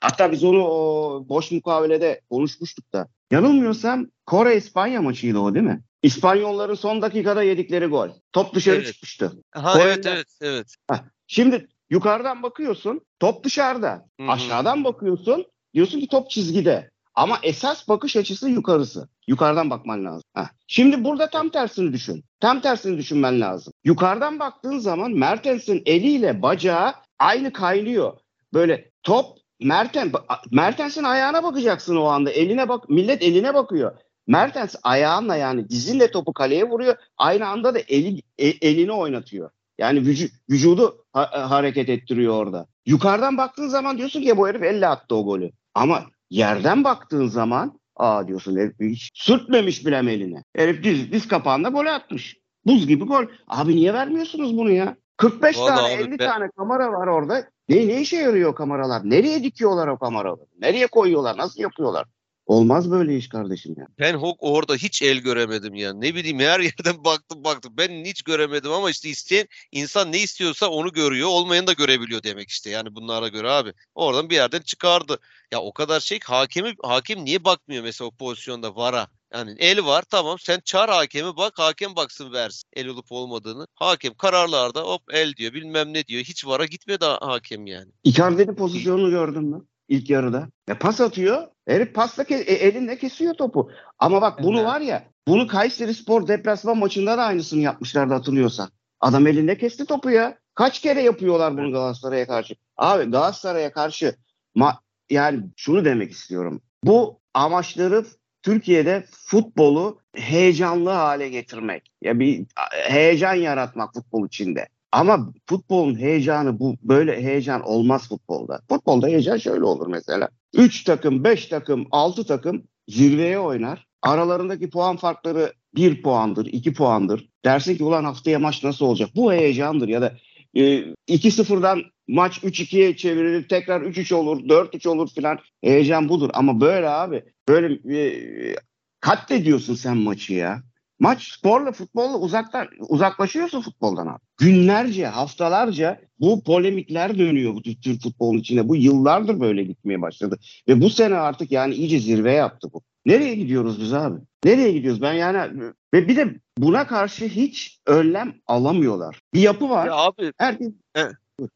Hatta 0.00 0.32
biz 0.32 0.44
onu 0.44 0.64
o 0.64 1.24
boş 1.28 1.50
mukavelede 1.50 2.20
konuşmuştuk 2.30 2.92
da. 2.92 3.08
Yanılmıyorsam 3.30 4.06
Kore-İspanya 4.26 5.02
maçıydı 5.02 5.38
o 5.38 5.54
değil 5.54 5.66
mi? 5.66 5.82
İspanyolların 6.02 6.74
son 6.74 7.02
dakikada 7.02 7.42
yedikleri 7.42 7.86
gol. 7.86 8.08
Top 8.32 8.54
dışarı 8.54 8.76
evet. 8.76 8.86
çıkmıştı. 8.86 9.32
Ha, 9.50 9.74
evet 9.82 10.06
evet 10.06 10.26
evet. 10.40 10.74
Heh. 10.90 10.98
Şimdi 11.26 11.68
yukarıdan 11.90 12.42
bakıyorsun 12.42 13.00
top 13.20 13.44
dışarıda. 13.44 14.06
Hı-hı. 14.20 14.30
Aşağıdan 14.30 14.84
bakıyorsun 14.84 15.46
diyorsun 15.74 16.00
ki 16.00 16.08
top 16.08 16.30
çizgide. 16.30 16.90
Ama 17.14 17.38
esas 17.42 17.88
bakış 17.88 18.16
açısı 18.16 18.48
yukarısı. 18.48 19.08
Yukarıdan 19.26 19.70
bakman 19.70 20.04
lazım. 20.04 20.22
Heh. 20.34 20.46
Şimdi 20.66 21.04
burada 21.04 21.30
tam 21.30 21.48
tersini 21.48 21.92
düşün. 21.92 22.24
Tam 22.40 22.60
tersini 22.60 22.98
düşünmen 22.98 23.40
lazım. 23.40 23.72
Yukarıdan 23.84 24.38
baktığın 24.38 24.78
zaman 24.78 25.12
Mertens'in 25.12 25.82
eliyle 25.86 26.42
bacağı 26.42 26.94
aynı 27.18 27.52
kaynıyor. 27.52 28.18
Böyle 28.54 28.90
top 29.02 29.38
Mertens 29.60 30.12
Mertens'in 30.50 31.04
ayağına 31.04 31.42
bakacaksın 31.42 31.96
o 31.96 32.04
anda. 32.04 32.30
Eline 32.30 32.68
bak 32.68 32.90
millet 32.90 33.22
eline 33.22 33.54
bakıyor. 33.54 33.92
Mertens 34.26 34.74
ayağınla 34.82 35.36
yani 35.36 35.68
dizinle 35.68 36.10
topu 36.10 36.32
kaleye 36.32 36.64
vuruyor. 36.64 36.96
Aynı 37.16 37.48
anda 37.48 37.74
da 37.74 37.78
eli, 37.78 38.22
e, 38.38 38.46
elini 38.46 38.92
oynatıyor. 38.92 39.50
Yani 39.78 40.00
vücu, 40.00 40.28
vücudu 40.50 41.04
ha, 41.12 41.50
hareket 41.50 41.88
ettiriyor 41.88 42.34
orada. 42.34 42.66
Yukarıdan 42.86 43.36
baktığın 43.36 43.68
zaman 43.68 43.98
diyorsun 43.98 44.22
ki 44.22 44.36
bu 44.36 44.48
herif 44.48 44.62
elle 44.62 44.88
attı 44.88 45.14
o 45.14 45.24
golü. 45.24 45.50
Ama 45.74 46.04
yerden 46.32 46.84
baktığın 46.84 47.26
zaman 47.26 47.80
aa 47.96 48.28
diyorsun 48.28 48.56
herif 48.56 48.80
hiç 48.80 49.10
sürtmemiş 49.14 49.86
bile 49.86 49.96
eline. 49.96 50.44
Herif 50.56 50.84
diz, 50.84 51.12
diz 51.12 51.28
kapağında 51.28 51.68
gol 51.68 51.86
atmış. 51.86 52.36
Buz 52.66 52.86
gibi 52.86 53.04
gol. 53.04 53.24
Abi 53.48 53.76
niye 53.76 53.94
vermiyorsunuz 53.94 54.56
bunu 54.56 54.70
ya? 54.70 54.96
45 55.16 55.58
Vallahi 55.58 55.76
tane 55.76 55.94
abi, 55.94 56.02
50 56.02 56.18
ben... 56.18 56.30
tane 56.30 56.48
kamera 56.56 56.92
var 56.92 57.06
orada. 57.06 57.48
Ne, 57.68 57.88
ne 57.88 58.00
işe 58.00 58.16
yarıyor 58.16 58.50
o 58.50 58.54
kameralar? 58.54 59.02
Nereye 59.04 59.42
dikiyorlar 59.42 59.88
o 59.88 59.98
kameraları? 59.98 60.48
Nereye 60.60 60.86
koyuyorlar? 60.86 61.38
Nasıl 61.38 61.60
yapıyorlar? 61.62 62.06
Olmaz 62.46 62.90
böyle 62.90 63.16
iş 63.16 63.28
kardeşim 63.28 63.74
ya. 63.78 63.86
Ben 63.98 64.14
Hawk 64.14 64.36
orada 64.38 64.74
hiç 64.74 65.02
el 65.02 65.18
göremedim 65.18 65.74
ya. 65.74 65.94
Ne 65.94 66.14
bileyim 66.14 66.38
her 66.38 66.60
yerden 66.60 67.04
baktım 67.04 67.44
baktım. 67.44 67.74
Ben 67.76 68.04
hiç 68.04 68.22
göremedim 68.22 68.72
ama 68.72 68.90
işte 68.90 69.08
isteyen 69.08 69.46
insan 69.72 70.12
ne 70.12 70.18
istiyorsa 70.18 70.68
onu 70.68 70.92
görüyor. 70.92 71.28
Olmayanı 71.28 71.66
da 71.66 71.72
görebiliyor 71.72 72.22
demek 72.22 72.48
işte. 72.48 72.70
Yani 72.70 72.94
bunlara 72.94 73.28
göre 73.28 73.50
abi. 73.50 73.72
Oradan 73.94 74.30
bir 74.30 74.34
yerden 74.34 74.60
çıkardı. 74.60 75.18
Ya 75.52 75.60
o 75.60 75.72
kadar 75.72 76.00
şey 76.00 76.20
hakemi 76.24 76.74
hakim 76.82 77.24
niye 77.24 77.44
bakmıyor 77.44 77.82
mesela 77.82 78.08
o 78.08 78.16
pozisyonda 78.16 78.76
vara? 78.76 79.06
Yani 79.34 79.54
el 79.58 79.84
var 79.84 80.02
tamam 80.10 80.38
sen 80.38 80.60
çağır 80.64 80.88
hakemi 80.88 81.36
bak 81.36 81.58
hakem 81.58 81.96
baksın 81.96 82.32
versin 82.32 82.68
el 82.72 82.88
olup 82.88 83.12
olmadığını. 83.12 83.66
Hakem 83.74 84.14
kararlarda 84.14 84.80
hop 84.80 85.02
el 85.12 85.34
diyor 85.36 85.52
bilmem 85.52 85.92
ne 85.92 86.06
diyor. 86.06 86.22
Hiç 86.22 86.46
vara 86.46 86.66
gitmedi 86.66 87.04
hakem 87.04 87.66
yani. 87.66 87.90
Icardi'nin 88.04 88.54
pozisyonunu 88.54 89.10
gördün 89.10 89.44
mü? 89.44 89.64
ilk 89.92 90.10
yarıda. 90.10 90.48
Ya 90.68 90.78
pas 90.78 91.00
atıyor. 91.00 91.48
Herif 91.68 91.94
pasla 91.94 92.22
ke- 92.22 92.34
e, 92.44 92.52
elinde 92.52 92.98
kesiyor 92.98 93.34
topu. 93.34 93.70
Ama 93.98 94.22
bak 94.22 94.42
bunu 94.42 94.56
evet. 94.56 94.66
var 94.68 94.80
ya 94.80 95.04
bunu 95.28 95.46
Kayseri 95.46 95.94
Spor 95.94 96.28
deplasman 96.28 96.78
maçında 96.78 97.18
da 97.18 97.22
aynısını 97.24 97.60
yapmışlardı 97.60 98.14
hatırlıyorsan. 98.14 98.68
Adam 99.00 99.26
elinde 99.26 99.58
kesti 99.58 99.86
topu 99.86 100.10
ya. 100.10 100.38
Kaç 100.54 100.80
kere 100.80 101.02
yapıyorlar 101.02 101.56
bunu 101.56 101.72
Galatasaray'a 101.72 102.26
karşı? 102.26 102.54
Abi 102.76 103.10
Galatasaray'a 103.10 103.72
karşı 103.72 104.14
ma- 104.56 104.76
yani 105.10 105.40
şunu 105.56 105.84
demek 105.84 106.12
istiyorum. 106.12 106.60
Bu 106.84 107.20
amaçları 107.34 108.04
Türkiye'de 108.42 109.04
futbolu 109.10 110.00
heyecanlı 110.14 110.90
hale 110.90 111.28
getirmek. 111.28 111.92
Ya 112.02 112.20
bir 112.20 112.46
heyecan 112.72 113.34
yaratmak 113.34 113.94
futbol 113.94 114.26
içinde. 114.26 114.68
Ama 114.92 115.32
futbolun 115.46 115.98
heyecanı 115.98 116.58
bu 116.58 116.76
böyle 116.82 117.22
heyecan 117.22 117.62
olmaz 117.62 118.08
futbolda. 118.08 118.60
Futbolda 118.68 119.06
heyecan 119.06 119.36
şöyle 119.36 119.64
olur 119.64 119.86
mesela. 119.86 120.28
3 120.54 120.84
takım, 120.84 121.24
5 121.24 121.46
takım, 121.46 121.86
6 121.90 122.26
takım 122.26 122.62
zirveye 122.88 123.38
oynar. 123.38 123.86
Aralarındaki 124.02 124.70
puan 124.70 124.96
farkları 124.96 125.52
1 125.76 126.02
puandır, 126.02 126.46
2 126.46 126.72
puandır. 126.72 127.28
Dersin 127.44 127.76
ki 127.76 127.84
ulan 127.84 128.04
haftaya 128.04 128.38
maç 128.38 128.64
nasıl 128.64 128.86
olacak? 128.86 129.10
Bu 129.16 129.32
heyecandır 129.32 129.88
ya 129.88 130.02
da 130.02 130.16
e, 130.54 130.84
2-0'dan 131.08 131.82
maç 132.08 132.38
3-2'ye 132.38 132.96
çevrilir, 132.96 133.48
tekrar 133.48 133.80
3-3 133.80 134.14
olur, 134.14 134.48
4-3 134.48 134.88
olur 134.88 135.08
filan. 135.08 135.38
Heyecan 135.62 136.08
budur. 136.08 136.30
Ama 136.34 136.60
böyle 136.60 136.88
abi, 136.88 137.24
böyle 137.48 137.96
e, 137.98 138.56
katlediyorsun 139.00 139.74
sen 139.74 139.96
maçı 139.96 140.34
ya. 140.34 140.62
Maç 141.02 141.32
sporla 141.32 141.72
futbolla 141.72 142.18
uzaktan 142.18 142.68
uzaklaşıyorsun 142.88 143.60
futboldan 143.60 144.06
abi. 144.06 144.18
Günlerce, 144.36 145.06
haftalarca 145.06 146.00
bu 146.20 146.44
polemikler 146.44 147.18
dönüyor 147.18 147.54
bu 147.54 147.62
Türk 147.62 148.02
futbolun 148.02 148.38
içinde. 148.38 148.68
Bu 148.68 148.76
yıllardır 148.76 149.40
böyle 149.40 149.62
gitmeye 149.62 150.02
başladı. 150.02 150.38
Ve 150.68 150.80
bu 150.80 150.90
sene 150.90 151.14
artık 151.14 151.52
yani 151.52 151.74
iyice 151.74 151.98
zirve 151.98 152.32
yaptı 152.32 152.68
bu. 152.72 152.82
Nereye 153.06 153.34
gidiyoruz 153.34 153.80
biz 153.80 153.92
abi? 153.92 154.20
Nereye 154.44 154.72
gidiyoruz? 154.72 155.02
Ben 155.02 155.12
yani 155.12 155.62
ve 155.94 156.08
bir 156.08 156.16
de 156.16 156.34
buna 156.58 156.86
karşı 156.86 157.24
hiç 157.24 157.78
önlem 157.86 158.34
alamıyorlar. 158.46 159.20
Bir 159.34 159.40
yapı 159.40 159.70
var. 159.70 159.86
Ya 159.86 159.94
abi. 159.94 160.32
Herkes. 160.38 160.72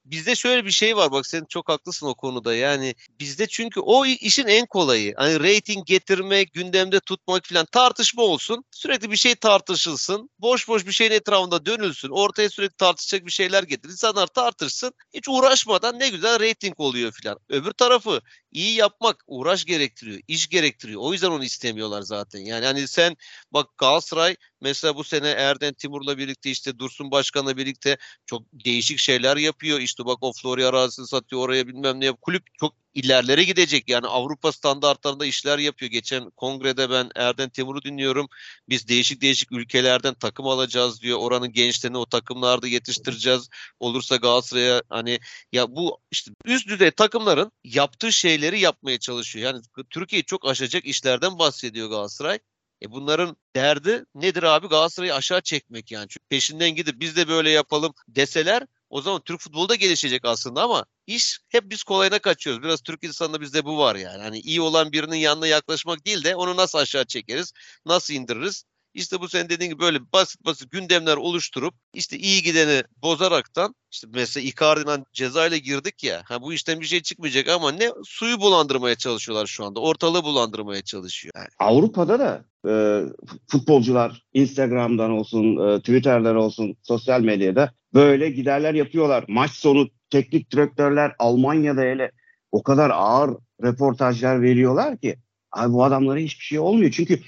Bizde 0.05 0.35
şöyle 0.35 0.65
bir 0.65 0.71
şey 0.71 0.97
var 0.97 1.13
bak 1.13 1.27
sen 1.27 1.45
çok 1.49 1.69
haklısın 1.69 2.07
o 2.07 2.15
konuda. 2.15 2.55
Yani 2.55 2.95
bizde 3.21 3.47
çünkü 3.47 3.81
o 3.81 4.07
işin 4.07 4.47
en 4.47 4.67
kolayı 4.67 5.15
hani 5.17 5.41
rating 5.41 5.87
getirmek 5.87 6.53
gündemde 6.53 7.01
tutmak 7.01 7.45
falan 7.47 7.67
tartışma 7.67 8.23
olsun. 8.23 8.65
Sürekli 8.71 9.11
bir 9.11 9.17
şey 9.17 9.35
tartışılsın 9.35 10.31
boş 10.39 10.69
boş 10.69 10.87
bir 10.87 10.93
şeyin 10.93 11.11
etrafında 11.11 11.67
dönülsün 11.67 12.09
ortaya 12.09 12.51
sürekli 12.51 12.77
tartışacak 12.77 13.27
bir 13.27 13.31
şeyler 13.31 13.63
getir 13.63 13.89
insanlar 13.89 14.27
tartışsın. 14.27 14.93
Hiç 15.15 15.29
uğraşmadan 15.29 15.99
ne 15.99 16.09
güzel 16.09 16.41
rating 16.41 16.81
oluyor 16.81 17.13
falan 17.23 17.39
öbür 17.49 17.73
tarafı 17.73 18.21
iyi 18.57 18.75
yapmak 18.75 19.25
uğraş 19.27 19.65
gerektiriyor 19.65 20.21
iş 20.29 20.49
gerektiriyor 20.49 21.01
o 21.03 21.13
yüzden 21.13 21.31
onu 21.31 21.45
istemiyorlar 21.45 22.03
zaten 22.03 22.41
yani 22.41 22.67
hani 22.67 22.89
sen 22.89 23.17
bak 23.53 23.79
Galatasaray 23.79 24.37
Mesela 24.61 24.97
bu 24.97 25.05
sene 25.05 25.29
Erden 25.29 25.75
Timur'la 25.75 26.19
birlikte 26.19 26.51
işte 26.51 26.79
Dursun 26.79 27.11
Başkan'la 27.11 27.57
birlikte 27.57 27.99
çok 28.27 28.43
değişik 28.53 28.99
şeyler 28.99 29.37
yapıyor. 29.37 29.81
İşte 29.81 30.05
bak 30.05 30.19
o 30.21 30.33
Florya 30.33 30.69
arazisini 30.69 31.07
satıyor 31.07 31.43
oraya 31.43 31.69
bilmem 31.69 32.01
ne 32.01 32.05
yap. 32.05 32.19
Kulüp 32.23 32.43
çok 32.61 32.75
ilerlere 32.97 33.45
gidecek. 33.45 33.89
Yani 33.89 34.07
Avrupa 34.07 34.53
standartlarında 34.53 35.27
işler 35.27 35.59
yapıyor. 35.59 35.91
Geçen 35.91 36.31
kongrede 36.31 36.91
ben 36.91 37.11
Erden 37.15 37.49
Timur'u 37.49 37.83
dinliyorum. 37.83 38.29
Biz 38.69 38.89
değişik 38.89 39.23
değişik 39.23 39.53
ülkelerden 39.53 40.15
takım 40.15 40.47
alacağız 40.47 41.03
diyor. 41.03 41.19
Oranın 41.19 41.53
gençlerini 41.53 41.99
o 41.99 42.07
takımlarda 42.07 42.67
yetiştireceğiz. 42.67 43.49
Olursa 43.81 44.17
Galatasaray'a 44.17 44.83
hani 44.89 45.19
ya 45.53 45.77
bu 45.77 46.01
işte 46.11 46.31
üst 46.45 46.69
düzey 46.69 46.91
takımların 46.91 47.53
yaptığı 47.65 48.13
şeyleri 48.13 48.61
yapmaya 48.61 48.99
çalışıyor. 48.99 49.47
Yani 49.47 49.63
Türkiye'yi 49.91 50.25
çok 50.25 50.49
aşacak 50.49 50.85
işlerden 50.85 51.39
bahsediyor 51.39 51.91
Galatasaray. 51.91 52.39
E 52.83 52.93
bunların 52.93 53.37
derdi 53.57 54.05
nedir 54.15 54.43
abi? 54.43 54.69
Galatasaray'ı 54.69 55.15
aşağı 55.15 55.41
çekmek 55.41 55.91
yani. 55.93 56.09
Çünkü 56.09 56.27
peşinden 56.29 56.71
gidip 56.71 57.01
biz 57.01 57.17
de 57.17 57.29
böyle 57.29 57.51
yapalım 57.51 57.95
deseler 58.09 58.67
o 58.91 59.03
zaman 59.03 59.21
Türk 59.25 59.41
futbolu 59.41 59.69
da 59.69 59.75
gelişecek 59.75 60.25
aslında 60.25 60.63
ama 60.63 60.87
iş 61.07 61.39
hep 61.49 61.71
biz 61.71 61.83
kolayına 61.83 62.19
kaçıyoruz. 62.19 62.63
Biraz 62.63 62.81
Türk 62.81 63.05
insanında 63.05 63.41
bizde 63.41 63.65
bu 63.65 63.79
var 63.79 63.97
yani. 63.97 64.23
Hani 64.23 64.39
iyi 64.41 64.61
olan 64.61 64.93
birinin 64.93 65.17
yanına 65.17 65.47
yaklaşmak 65.47 66.07
değil 66.07 66.25
de 66.25 66.37
onu 66.37 66.57
nasıl 66.57 66.79
aşağı 66.79 67.05
çekeriz, 67.05 67.53
nasıl 67.87 68.15
indiririz? 68.15 68.65
İşte 68.97 69.21
bu 69.21 69.29
senin 69.29 69.49
dediğin 69.49 69.71
gibi 69.71 69.81
böyle 69.81 69.99
basit 70.13 70.45
basit 70.45 70.71
gündemler 70.71 71.17
oluşturup 71.17 71.75
işte 71.95 72.19
iyi 72.19 72.43
gideni 72.43 72.83
bozaraktan 73.03 73.75
işte 73.93 74.09
mesela 74.15 74.49
Icardi'den 74.49 75.05
cezayla 75.13 75.57
girdik 75.57 76.05
ya. 76.05 76.23
Ha 76.25 76.43
bu 76.43 76.53
işten 76.53 76.81
bir 76.81 76.87
şey 76.87 77.03
çıkmayacak 77.03 77.49
ama 77.49 77.73
ne 77.73 77.91
suyu 78.05 78.41
bulandırmaya 78.41 78.95
çalışıyorlar 78.95 79.47
şu 79.47 79.65
anda. 79.65 79.81
Ortalığı 79.81 80.25
bulandırmaya 80.25 80.83
çalışıyor. 80.83 81.35
Yani. 81.37 81.47
Avrupa'da 81.59 82.19
da 82.19 82.45
e, 82.69 83.03
futbolcular 83.49 84.23
Instagram'dan 84.35 85.11
olsun, 85.11 85.69
e, 85.69 85.79
Twitter'dan 85.79 86.37
olsun, 86.37 86.77
sosyal 86.83 87.21
medyada 87.21 87.73
böyle 87.95 88.31
giderler 88.31 88.75
yapıyorlar. 88.75 89.25
Maç 89.29 89.51
sonu 89.51 89.89
teknik 90.11 90.53
direktörler 90.53 91.13
Almanya'da 91.19 91.81
hele 91.81 92.13
o 92.53 92.63
kadar 92.63 92.91
ağır 92.91 93.37
reportajlar 93.63 94.43
veriyorlar 94.43 94.99
ki 94.99 95.17
abi 95.53 95.73
bu 95.73 95.85
adamlara 95.85 96.19
hiçbir 96.19 96.45
şey 96.45 96.59
olmuyor. 96.59 96.91
Çünkü 96.91 97.21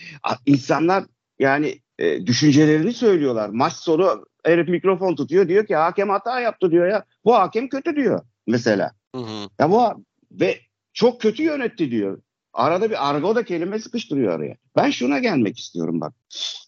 insanlar 0.47 1.05
yani 1.39 1.81
e, 1.99 2.27
düşüncelerini 2.27 2.93
söylüyorlar. 2.93 3.49
Maç 3.49 3.73
sonu 3.73 4.27
herif 4.45 4.69
mikrofon 4.69 5.15
tutuyor 5.15 5.49
diyor 5.49 5.67
ki 5.67 5.77
hakem 5.77 6.09
hata 6.09 6.41
yaptı 6.41 6.71
diyor 6.71 6.87
ya. 6.87 7.05
Bu 7.25 7.35
hakem 7.35 7.69
kötü 7.69 7.97
diyor 7.97 8.21
mesela. 8.47 8.93
Hı 9.15 9.21
hı. 9.21 9.49
Ya 9.61 9.71
bu 9.71 10.05
ve 10.31 10.59
çok 10.93 11.21
kötü 11.21 11.43
yönetti 11.43 11.91
diyor. 11.91 12.23
Arada 12.53 12.91
bir 12.91 13.09
argo 13.09 13.35
da 13.35 13.45
kelime 13.45 13.79
sıkıştırıyor 13.79 14.33
araya. 14.33 14.57
Ben 14.77 14.91
şuna 14.91 15.19
gelmek 15.19 15.59
istiyorum 15.59 16.01
bak. 16.01 16.15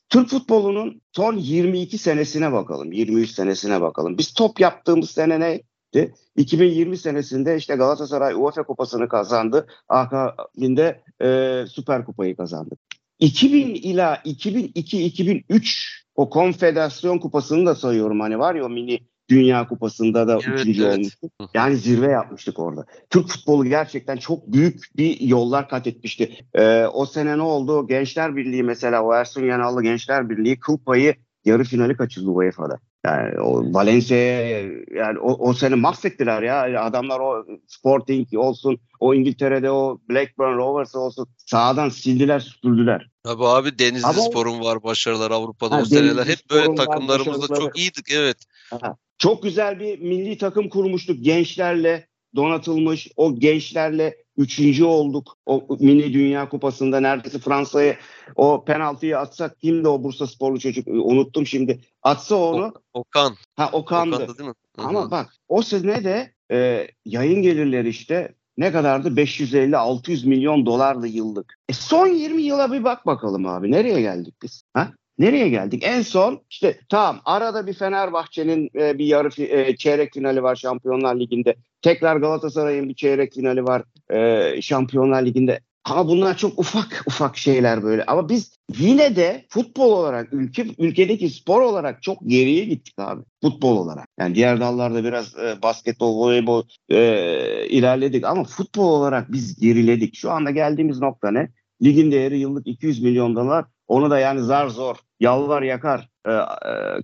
Türk 0.08 0.28
futbolunun 0.28 1.00
son 1.12 1.36
22 1.36 1.98
senesine 1.98 2.52
bakalım. 2.52 2.92
23 2.92 3.30
senesine 3.30 3.80
bakalım. 3.80 4.18
Biz 4.18 4.34
top 4.34 4.60
yaptığımız 4.60 5.10
sene 5.10 5.40
neydi? 5.40 6.14
2020 6.36 6.96
senesinde 6.96 7.56
işte 7.56 7.76
Galatasaray 7.76 8.34
UEFA 8.34 8.62
Kupası'nı 8.62 9.08
kazandı. 9.08 9.66
Akabinde 9.88 11.00
e, 11.22 11.64
Süper 11.68 12.04
Kupayı 12.04 12.36
kazandı. 12.36 12.76
2000 13.20 13.74
ila 13.74 14.14
2002-2003 14.14 16.00
o 16.14 16.30
konfederasyon 16.30 17.18
kupasını 17.18 17.66
da 17.66 17.74
sayıyorum. 17.74 18.20
Hani 18.20 18.38
var 18.38 18.54
ya 18.54 18.64
o 18.64 18.68
mini 18.68 19.00
Dünya 19.30 19.68
Kupası'nda 19.68 20.28
da 20.28 20.32
evet, 20.32 20.60
üçüncü 20.60 20.84
evet. 20.84 20.94
olmuştuk. 20.94 21.32
Yani 21.54 21.76
zirve 21.76 22.06
yapmıştık 22.06 22.58
orada. 22.58 22.84
Türk 23.10 23.28
futbolu 23.28 23.64
gerçekten 23.64 24.16
çok 24.16 24.52
büyük 24.52 24.84
bir 24.96 25.20
yollar 25.20 25.68
kat 25.68 25.86
etmişti. 25.86 26.36
Ee, 26.54 26.84
o 26.86 27.06
sene 27.06 27.38
ne 27.38 27.42
oldu? 27.42 27.86
Gençler 27.86 28.36
Birliği 28.36 28.62
mesela 28.62 29.02
o 29.02 29.14
Ersun 29.14 29.44
Yanallı 29.44 29.82
Gençler 29.82 30.30
Birliği 30.30 30.60
kıl 30.60 30.78
payı 30.78 31.14
yarı 31.44 31.64
finali 31.64 31.96
kaçırdı 31.96 32.30
UEFA'da. 32.30 32.78
Yani 33.04 33.40
o 33.40 33.74
Valencia'ya 33.74 34.60
yani 34.94 35.18
o, 35.18 35.48
o 35.48 35.54
sene 35.54 35.74
mahvettiler 35.74 36.42
ya. 36.42 36.84
Adamlar 36.84 37.20
o 37.20 37.46
Sporting 37.66 38.34
olsun, 38.34 38.78
o 39.00 39.14
İngiltere'de 39.14 39.70
o 39.70 39.98
Blackburn 40.10 40.56
Rovers 40.56 40.94
olsun 40.94 41.26
sağdan 41.36 41.88
sildiler, 41.88 42.40
süpürdüler. 42.40 43.10
Tabii 43.24 43.44
abi 43.44 43.78
Denizli 43.78 44.06
Ama, 44.06 44.22
Spor'un 44.22 44.60
var 44.60 44.82
başarılar 44.82 45.30
Avrupa'da 45.30 45.76
ha, 45.76 45.80
o 45.80 45.84
seneler. 45.84 46.26
Hep 46.26 46.38
böyle 46.50 46.74
takımlarımızda 46.74 47.54
çok 47.54 47.78
iyiydik 47.78 48.06
evet. 48.12 48.36
Aha. 48.72 48.96
Çok 49.18 49.42
güzel 49.42 49.80
bir 49.80 49.98
milli 49.98 50.38
takım 50.38 50.68
kurmuştuk 50.68 51.24
gençlerle 51.24 52.09
donatılmış. 52.36 53.08
O 53.16 53.34
gençlerle 53.38 54.16
üçüncü 54.36 54.84
olduk. 54.84 55.36
O 55.46 55.76
mini 55.80 56.12
dünya 56.12 56.48
kupasında 56.48 57.00
neredeyse 57.00 57.38
Fransa'ya 57.38 57.96
o 58.36 58.64
penaltıyı 58.64 59.18
atsak 59.18 59.60
kimdi 59.60 59.88
o 59.88 60.02
Bursa 60.02 60.26
sporlu 60.26 60.60
çocuk 60.60 60.88
unuttum 60.88 61.46
şimdi. 61.46 61.80
Atsa 62.02 62.36
onu. 62.36 62.72
Okan. 62.94 63.34
Ha 63.56 63.70
Okan'dı. 63.72 64.14
Okan'dı 64.14 64.38
değil 64.38 64.48
mi? 64.48 64.54
Hı-hı. 64.76 64.86
Ama 64.86 65.10
bak 65.10 65.34
o 65.48 65.62
sene 65.62 66.04
de 66.04 66.32
e, 66.52 66.88
yayın 67.04 67.42
gelirleri 67.42 67.88
işte 67.88 68.34
ne 68.58 68.72
kadardı? 68.72 69.08
550-600 69.08 70.28
milyon 70.28 70.66
dolarlı 70.66 71.08
yıllık. 71.08 71.58
E 71.68 71.72
son 71.72 72.06
20 72.06 72.42
yıla 72.42 72.72
bir 72.72 72.84
bak 72.84 73.06
bakalım 73.06 73.46
abi. 73.46 73.70
Nereye 73.70 74.00
geldik 74.00 74.34
biz? 74.42 74.62
Ha? 74.74 74.92
Nereye 75.20 75.48
geldik? 75.48 75.82
En 75.86 76.02
son 76.02 76.40
işte 76.50 76.78
tamam 76.88 77.20
arada 77.24 77.66
bir 77.66 77.72
Fenerbahçe'nin 77.72 78.70
e, 78.74 78.98
bir 78.98 79.06
yarı 79.06 79.42
e, 79.42 79.76
çeyrek 79.76 80.14
finali 80.14 80.42
var 80.42 80.56
Şampiyonlar 80.56 81.20
Ligi'nde. 81.20 81.54
Tekrar 81.82 82.16
Galatasaray'ın 82.16 82.88
bir 82.88 82.94
çeyrek 82.94 83.34
finali 83.34 83.64
var 83.64 83.82
e, 84.12 84.62
Şampiyonlar 84.62 85.26
Ligi'nde. 85.26 85.60
Ama 85.84 86.08
bunlar 86.08 86.36
çok 86.36 86.58
ufak 86.58 87.04
ufak 87.06 87.36
şeyler 87.36 87.82
böyle. 87.82 88.04
Ama 88.04 88.28
biz 88.28 88.52
yine 88.78 89.16
de 89.16 89.44
futbol 89.48 89.92
olarak 89.92 90.32
ülke 90.32 90.66
ülkedeki 90.78 91.30
spor 91.30 91.60
olarak 91.60 92.02
çok 92.02 92.18
geriye 92.26 92.64
gittik 92.64 92.94
abi. 92.98 93.22
Futbol 93.42 93.76
olarak. 93.76 94.08
Yani 94.18 94.34
diğer 94.34 94.60
dallarda 94.60 95.04
biraz 95.04 95.38
e, 95.38 95.62
basketbol, 95.62 96.18
voleybol 96.18 96.62
e, 96.88 97.66
ilerledik 97.68 98.24
ama 98.24 98.44
futbol 98.44 98.88
olarak 98.88 99.32
biz 99.32 99.60
geriledik. 99.60 100.16
Şu 100.16 100.30
anda 100.30 100.50
geldiğimiz 100.50 101.00
nokta 101.00 101.30
ne? 101.30 101.48
Ligin 101.82 102.12
değeri 102.12 102.38
yıllık 102.38 102.66
200 102.66 103.02
milyon 103.02 103.36
dolar. 103.36 103.64
Onu 103.90 104.10
da 104.10 104.18
yani 104.18 104.40
zar 104.40 104.68
zor, 104.68 104.96
yalvar 105.20 105.62
yakar 105.62 106.08
e, 106.26 106.32
e, 106.32 106.42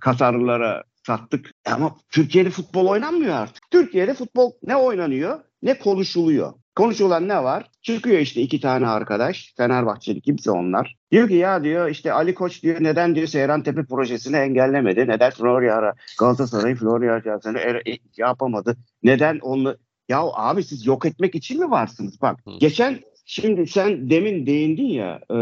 Katarlılara 0.01 0.83
sattık. 1.07 1.51
Ama 1.65 1.95
Türkiye'de 2.09 2.49
futbol 2.49 2.87
oynanmıyor 2.87 3.35
artık. 3.35 3.71
Türkiye'de 3.71 4.13
futbol 4.13 4.51
ne 4.63 4.75
oynanıyor 4.75 5.39
ne 5.61 5.79
konuşuluyor. 5.79 6.53
Konuşulan 6.75 7.27
ne 7.27 7.43
var? 7.43 7.69
Çıkıyor 7.81 8.19
işte 8.19 8.41
iki 8.41 8.61
tane 8.61 8.87
arkadaş. 8.87 9.53
Fenerbahçeli 9.57 10.21
kimse 10.21 10.51
onlar. 10.51 10.95
Diyor 11.11 11.27
ki 11.27 11.33
ya 11.33 11.63
diyor 11.63 11.89
işte 11.89 12.13
Ali 12.13 12.35
Koç 12.35 12.63
diyor 12.63 12.77
neden 12.79 13.15
diyor 13.15 13.27
Seyran 13.27 13.63
Tepe 13.63 13.85
projesini 13.85 14.35
engellemedi? 14.35 15.07
Neden 15.07 15.31
Florya 15.31 15.93
Galatasaray 16.19 16.75
Florya 16.75 17.13
Arası'nı 17.13 17.59
er, 17.59 17.75
e, 17.75 17.97
yapamadı? 18.17 18.77
Neden 19.03 19.39
onu 19.41 19.77
ya 20.09 20.21
abi 20.33 20.63
siz 20.63 20.85
yok 20.85 21.05
etmek 21.05 21.35
için 21.35 21.59
mi 21.59 21.71
varsınız? 21.71 22.21
Bak 22.21 22.39
geçen 22.59 22.99
Şimdi 23.29 23.67
sen 23.67 24.09
demin 24.09 24.45
değindin 24.45 24.87
ya 24.87 25.19
e, 25.29 25.37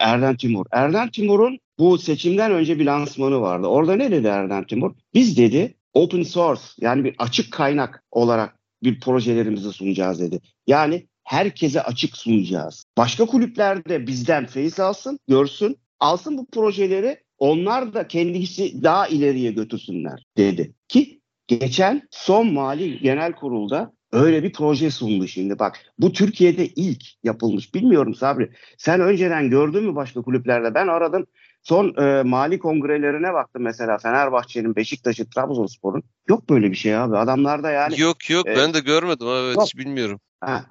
Erden 0.00 0.36
Timur. 0.36 0.66
Erden 0.70 1.10
Timur'un 1.10 1.58
bu 1.78 1.98
seçimden 1.98 2.52
önce 2.52 2.78
bir 2.78 2.84
lansmanı 2.84 3.40
vardı. 3.40 3.66
Orada 3.66 3.96
ne 3.96 4.10
dedi 4.10 4.26
Erden 4.26 4.66
Timur? 4.66 4.92
Biz 5.14 5.36
dedi 5.36 5.74
open 5.94 6.22
source 6.22 6.62
yani 6.80 7.04
bir 7.04 7.14
açık 7.18 7.52
kaynak 7.52 8.04
olarak 8.10 8.58
bir 8.82 9.00
projelerimizi 9.00 9.72
sunacağız 9.72 10.20
dedi. 10.20 10.40
Yani 10.66 11.06
herkese 11.24 11.82
açık 11.82 12.16
sunacağız. 12.16 12.84
Başka 12.98 13.26
kulüpler 13.26 13.84
de 13.84 14.06
bizden 14.06 14.46
feyiz 14.46 14.80
alsın, 14.80 15.18
görsün, 15.28 15.76
alsın 16.00 16.38
bu 16.38 16.46
projeleri 16.46 17.18
onlar 17.38 17.94
da 17.94 18.08
kendisi 18.08 18.82
daha 18.82 19.08
ileriye 19.08 19.52
götürsünler 19.52 20.24
dedi. 20.36 20.74
Ki 20.88 21.20
geçen 21.46 22.08
son 22.10 22.52
mali 22.52 22.98
genel 22.98 23.32
kurulda 23.32 23.92
öyle 24.14 24.42
bir 24.42 24.52
proje 24.52 24.90
sundu 24.90 25.28
şimdi. 25.28 25.58
Bak 25.58 25.80
bu 25.98 26.12
Türkiye'de 26.12 26.68
ilk 26.68 27.02
yapılmış. 27.24 27.74
Bilmiyorum 27.74 28.14
Sabri. 28.14 28.50
Sen 28.78 29.00
önceden 29.00 29.50
gördün 29.50 29.84
mü 29.84 29.94
başka 29.94 30.22
kulüplerde? 30.22 30.74
Ben 30.74 30.86
aradım. 30.86 31.26
Son 31.62 31.94
e, 32.02 32.22
mali 32.22 32.58
kongrelerine 32.58 33.32
baktım 33.34 33.62
mesela 33.62 33.98
Fenerbahçe'nin, 33.98 34.76
Beşiktaş'ın, 34.76 35.24
Trabzonspor'un. 35.34 36.02
Yok 36.28 36.50
böyle 36.50 36.70
bir 36.70 36.76
şey 36.76 36.96
abi. 36.96 37.16
Adamlarda 37.16 37.70
yani. 37.70 38.00
Yok 38.00 38.30
yok 38.30 38.48
e, 38.48 38.56
ben 38.56 38.74
de 38.74 38.80
görmedim. 38.80 39.26
Evet 39.28 39.56
yok. 39.56 39.64
hiç 39.64 39.76
bilmiyorum. 39.76 40.20
Ha. 40.40 40.64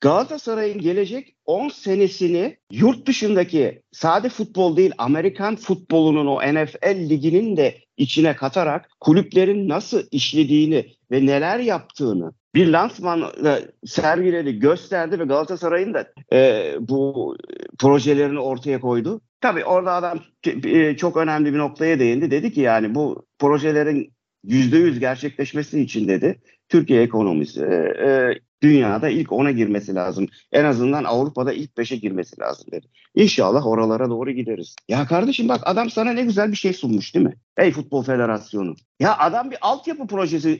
Galatasaray'ın 0.00 0.80
gelecek 0.80 1.36
10 1.44 1.68
senesini 1.68 2.56
yurt 2.72 3.06
dışındaki 3.06 3.82
sade 3.92 4.28
futbol 4.28 4.76
değil 4.76 4.92
Amerikan 4.98 5.56
futbolunun 5.56 6.26
o 6.26 6.42
NFL 6.42 7.08
liginin 7.08 7.56
de 7.56 7.78
içine 7.96 8.36
katarak 8.36 8.90
kulüplerin 9.00 9.68
nasıl 9.68 10.02
işlediğini 10.10 10.94
ve 11.10 11.26
neler 11.26 11.58
yaptığını 11.58 12.32
bir 12.58 12.68
lansmanla 12.68 13.60
sergiledi, 13.86 14.58
gösterdi 14.58 15.18
ve 15.18 15.24
Galatasaray'ın 15.24 15.94
da 15.94 16.12
e, 16.32 16.72
bu 16.80 17.36
projelerini 17.78 18.40
ortaya 18.40 18.80
koydu. 18.80 19.20
Tabii 19.40 19.64
orada 19.64 19.92
adam 19.92 20.20
e, 20.64 20.96
çok 20.96 21.16
önemli 21.16 21.52
bir 21.54 21.58
noktaya 21.58 21.98
değindi. 21.98 22.30
Dedi 22.30 22.52
ki 22.52 22.60
yani 22.60 22.94
bu 22.94 23.26
projelerin 23.38 24.12
%100 24.44 24.98
gerçekleşmesi 24.98 25.80
için 25.80 26.08
dedi 26.08 26.40
Türkiye 26.68 27.02
ekonomisi 27.02 27.62
e, 27.62 27.74
e 28.08 28.40
dünyada 28.62 29.08
ilk 29.08 29.28
10'a 29.28 29.50
girmesi 29.50 29.94
lazım. 29.94 30.28
En 30.52 30.64
azından 30.64 31.04
Avrupa'da 31.04 31.52
ilk 31.52 31.70
5'e 31.70 31.96
girmesi 31.96 32.40
lazım 32.40 32.66
dedi. 32.72 32.86
İnşallah 33.14 33.66
oralara 33.66 34.10
doğru 34.10 34.30
gideriz. 34.30 34.76
Ya 34.88 35.06
kardeşim 35.06 35.48
bak 35.48 35.60
adam 35.64 35.90
sana 35.90 36.12
ne 36.12 36.22
güzel 36.22 36.50
bir 36.50 36.56
şey 36.56 36.72
sunmuş 36.72 37.14
değil 37.14 37.26
mi? 37.26 37.34
Ey 37.56 37.72
Futbol 37.72 38.02
Federasyonu. 38.02 38.74
Ya 39.00 39.18
adam 39.18 39.50
bir 39.50 39.58
altyapı 39.60 40.06
projesi 40.06 40.50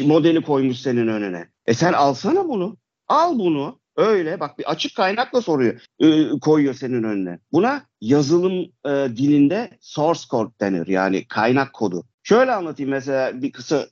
e, 0.00 0.04
modeli 0.04 0.42
koymuş 0.42 0.78
senin 0.78 1.08
önüne. 1.08 1.48
E 1.66 1.74
sen 1.74 1.92
alsana 1.92 2.48
bunu. 2.48 2.76
Al 3.08 3.38
bunu. 3.38 3.78
Öyle 3.96 4.40
bak 4.40 4.58
bir 4.58 4.70
açık 4.70 4.96
kaynakla 4.96 5.40
soruyor, 5.40 5.80
e, 6.00 6.38
koyuyor 6.38 6.74
senin 6.74 7.02
önüne. 7.02 7.38
Buna 7.52 7.82
yazılım 8.00 8.52
e, 8.86 8.90
dilinde 9.16 9.70
source 9.80 10.20
code 10.30 10.52
denir 10.60 10.86
yani 10.86 11.24
kaynak 11.28 11.72
kodu. 11.72 12.04
Şöyle 12.22 12.52
anlatayım 12.52 12.90
mesela 12.90 13.42
bir 13.42 13.52
kısa 13.52 13.86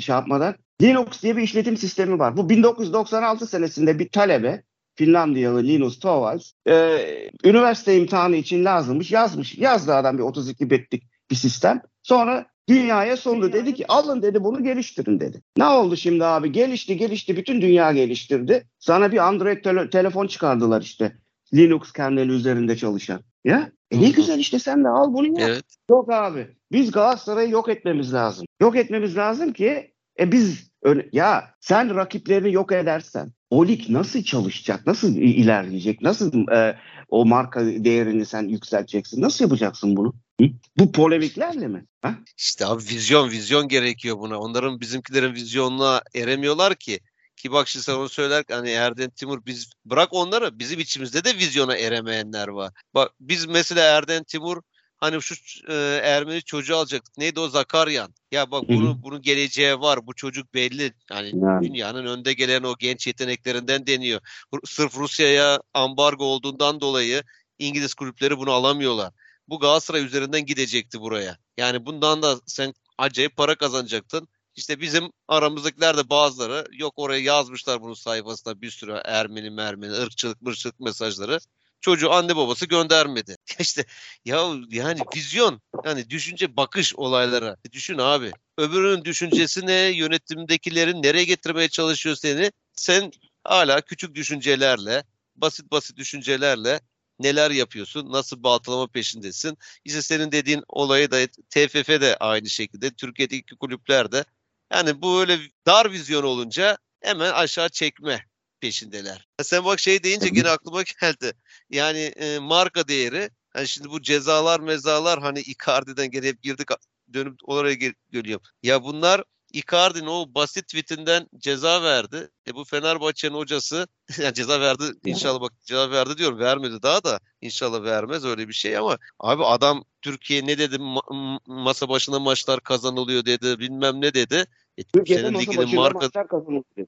şey 0.00 0.14
yapmadan. 0.14 0.54
Linux 0.82 1.22
diye 1.22 1.36
bir 1.36 1.42
işletim 1.42 1.76
sistemi 1.76 2.18
var. 2.18 2.36
Bu 2.36 2.48
1996 2.48 3.46
senesinde 3.46 3.98
bir 3.98 4.08
talebe 4.08 4.62
Finlandiyalı 4.94 5.62
Linus 5.62 5.98
Torvalds 5.98 6.52
e, 6.68 6.98
üniversite 7.44 7.96
imtihanı 7.96 8.36
için 8.36 8.64
lazımmış 8.64 9.12
yazmış. 9.12 9.58
Yazdı 9.58 9.94
adam 9.94 10.18
bir 10.18 10.22
32 10.22 10.70
bitlik 10.70 11.02
bir 11.30 11.36
sistem. 11.36 11.82
Sonra 12.02 12.46
dünyaya 12.68 13.16
sundu. 13.16 13.52
Dedi 13.52 13.74
ki 13.74 13.86
alın 13.88 14.22
dedi 14.22 14.44
bunu 14.44 14.62
geliştirin 14.62 15.20
dedi. 15.20 15.42
Ne 15.56 15.64
oldu 15.66 15.96
şimdi 15.96 16.24
abi? 16.24 16.52
Gelişti 16.52 16.96
gelişti 16.96 17.36
bütün 17.36 17.60
dünya 17.60 17.92
geliştirdi. 17.92 18.68
Sana 18.78 19.12
bir 19.12 19.28
Android 19.28 19.64
tele- 19.64 19.90
telefon 19.90 20.26
çıkardılar 20.26 20.82
işte. 20.82 21.16
Linux 21.54 21.92
kerneli 21.92 22.32
üzerinde 22.32 22.76
çalışan. 22.76 23.20
Ya 23.44 23.72
E 23.90 24.00
ne 24.02 24.10
güzel 24.10 24.38
işte 24.38 24.58
sen 24.58 24.84
de 24.84 24.88
al 24.88 25.12
bunu 25.12 25.26
yap. 25.26 25.50
Evet. 25.50 25.64
Yok 25.90 26.12
abi. 26.12 26.48
Biz 26.72 26.90
Galatasaray'ı 26.90 27.50
yok 27.50 27.68
etmemiz 27.68 28.14
lazım. 28.14 28.46
Yok 28.60 28.76
etmemiz 28.76 29.16
lazım 29.16 29.52
ki 29.52 29.92
e 30.20 30.32
biz 30.32 30.67
ya 31.12 31.54
sen 31.60 31.94
rakiplerini 31.94 32.52
yok 32.52 32.72
edersen 32.72 33.32
o 33.50 33.66
lig 33.66 33.90
nasıl 33.90 34.22
çalışacak? 34.22 34.86
Nasıl 34.86 35.16
ilerleyecek? 35.16 36.02
Nasıl 36.02 36.48
e, 36.48 36.78
o 37.08 37.26
marka 37.26 37.66
değerini 37.66 38.26
sen 38.26 38.48
yükselteceksin? 38.48 39.22
Nasıl 39.22 39.44
yapacaksın 39.44 39.96
bunu? 39.96 40.14
Hı? 40.40 40.46
Bu 40.78 40.92
polemiklerle 40.92 41.68
mi? 41.68 41.86
Ha? 42.02 42.14
İşte 42.36 42.66
abi 42.66 42.82
vizyon 42.82 43.30
vizyon 43.30 43.68
gerekiyor 43.68 44.18
buna. 44.18 44.38
Onların 44.38 44.80
bizimkilerin 44.80 45.34
vizyonuna 45.34 46.02
eremiyorlar 46.14 46.74
ki. 46.74 47.00
Ki 47.36 47.52
bak 47.52 47.68
şimdi 47.68 47.84
sen 47.84 47.94
onu 47.94 48.08
söyler 48.08 48.44
hani 48.50 48.70
Erden 48.70 49.10
Timur 49.10 49.46
biz 49.46 49.70
bırak 49.84 50.08
onları 50.12 50.58
bizim 50.58 50.80
içimizde 50.80 51.24
de 51.24 51.36
vizyona 51.36 51.76
eremeyenler 51.76 52.48
var. 52.48 52.72
Bak 52.94 53.12
biz 53.20 53.46
mesela 53.46 53.96
Erden 53.96 54.24
Timur 54.24 54.62
hani 54.98 55.22
şu 55.22 55.34
e, 55.68 55.74
Ermeni 56.02 56.42
çocuğu 56.42 56.76
alacaktık. 56.76 57.18
Neydi 57.18 57.40
o 57.40 57.48
Zakaryan? 57.48 58.14
Ya 58.32 58.50
bak 58.50 58.68
bunu 58.68 59.02
bunun 59.02 59.22
geleceği 59.22 59.80
var. 59.80 60.06
Bu 60.06 60.14
çocuk 60.14 60.54
belli. 60.54 60.92
Yani, 61.10 61.32
yani 61.34 61.68
dünyanın 61.68 62.06
önde 62.06 62.32
gelen 62.32 62.62
o 62.62 62.74
genç 62.78 63.06
yeteneklerinden 63.06 63.86
deniyor. 63.86 64.20
Sırf 64.64 64.96
Rusya'ya 64.96 65.60
ambargo 65.74 66.24
olduğundan 66.24 66.80
dolayı 66.80 67.22
İngiliz 67.58 67.94
kulüpleri 67.94 68.38
bunu 68.38 68.52
alamıyorlar. 68.52 69.12
Bu 69.48 69.58
Galatasaray 69.58 70.04
üzerinden 70.04 70.46
gidecekti 70.46 71.00
buraya. 71.00 71.36
Yani 71.56 71.86
bundan 71.86 72.22
da 72.22 72.36
sen 72.46 72.74
acayip 72.98 73.36
para 73.36 73.54
kazanacaktın. 73.54 74.28
İşte 74.56 74.80
bizim 74.80 75.12
aramızdakiler 75.28 75.96
de 75.96 76.10
bazıları 76.10 76.64
yok 76.72 76.92
oraya 76.96 77.20
yazmışlar 77.20 77.80
bunun 77.80 77.94
sayfasında 77.94 78.60
bir 78.60 78.70
sürü 78.70 79.00
Ermeni 79.04 79.50
mermeni, 79.50 79.92
ırkçılık 79.92 80.42
mırçılık 80.42 80.80
mesajları. 80.80 81.38
Çocuğu 81.80 82.12
anne 82.12 82.36
babası 82.36 82.66
göndermedi. 82.66 83.36
İşte 83.58 83.84
ya 84.24 84.54
yani 84.68 85.00
vizyon 85.16 85.60
yani 85.84 86.10
düşünce 86.10 86.56
bakış 86.56 86.94
olaylara. 86.94 87.56
E, 87.64 87.72
düşün 87.72 87.98
abi. 87.98 88.32
Öbürünün 88.58 89.04
düşüncesi 89.04 89.66
ne? 89.66 89.72
Yönetimdekilerin 89.72 91.02
nereye 91.02 91.24
getirmeye 91.24 91.68
çalışıyor 91.68 92.16
seni? 92.16 92.52
Sen 92.72 93.12
hala 93.44 93.80
küçük 93.80 94.14
düşüncelerle, 94.14 95.04
basit 95.36 95.70
basit 95.70 95.96
düşüncelerle 95.96 96.80
neler 97.18 97.50
yapıyorsun, 97.50 98.12
nasıl 98.12 98.42
baltalama 98.42 98.86
peşindesin. 98.86 99.58
İşte 99.84 100.02
senin 100.02 100.32
dediğin 100.32 100.62
olayı 100.68 101.10
da 101.10 101.26
TFF 101.26 101.88
de 102.00 102.16
aynı 102.20 102.50
şekilde, 102.50 102.90
Türkiye'deki 102.90 103.56
kulüpler 103.56 104.12
de 104.12 104.24
yani 104.72 105.02
bu 105.02 105.20
öyle 105.20 105.38
dar 105.66 105.92
vizyon 105.92 106.22
olunca 106.22 106.78
hemen 107.00 107.32
aşağı 107.32 107.68
çekme 107.68 108.27
peşindeler. 108.60 109.28
Sen 109.42 109.64
bak 109.64 109.80
şey 109.80 110.02
deyince 110.02 110.28
yine 110.32 110.48
aklıma 110.48 110.82
geldi. 111.00 111.32
Yani 111.70 111.98
e, 111.98 112.38
marka 112.38 112.88
değeri 112.88 113.30
hani 113.50 113.68
şimdi 113.68 113.90
bu 113.90 114.02
cezalar 114.02 114.60
mezalar 114.60 115.20
hani 115.20 115.40
Icardi'den 115.40 116.10
geri 116.10 116.28
hep 116.28 116.42
girdik 116.42 116.68
dönüp 117.12 117.38
oraya 117.44 117.74
geliyorum. 117.74 118.42
Ya 118.62 118.84
bunlar 118.84 119.24
Icardi'nin 119.52 120.06
o 120.06 120.34
basit 120.34 120.68
tweetinden 120.68 121.26
ceza 121.38 121.82
verdi. 121.82 122.30
E 122.46 122.54
bu 122.54 122.64
Fenerbahçe'nin 122.64 123.34
hocası 123.34 123.88
yani 124.18 124.34
ceza 124.34 124.60
verdi 124.60 124.84
inşallah 125.04 125.40
bak 125.40 125.52
ceza 125.64 125.90
verdi 125.90 126.18
diyorum 126.18 126.38
vermedi 126.38 126.82
daha 126.82 127.04
da 127.04 127.20
inşallah 127.40 127.82
vermez 127.82 128.24
öyle 128.24 128.48
bir 128.48 128.52
şey 128.52 128.76
ama 128.76 128.98
abi 129.18 129.44
adam 129.44 129.84
Türkiye 130.02 130.46
ne 130.46 130.58
dedi 130.58 130.76
ma- 130.76 131.40
masa 131.46 131.88
başında 131.88 132.18
maçlar 132.20 132.60
kazanılıyor 132.60 133.24
dedi 133.24 133.58
bilmem 133.58 134.00
ne 134.00 134.14
dedi. 134.14 134.44
E, 134.78 134.84
Türkiye'de 134.84 135.22
senin 135.22 135.32
masa 135.32 135.56
başında 135.56 135.80
marka... 135.80 135.98
maçlar 135.98 136.28
kazanılıyor. 136.28 136.86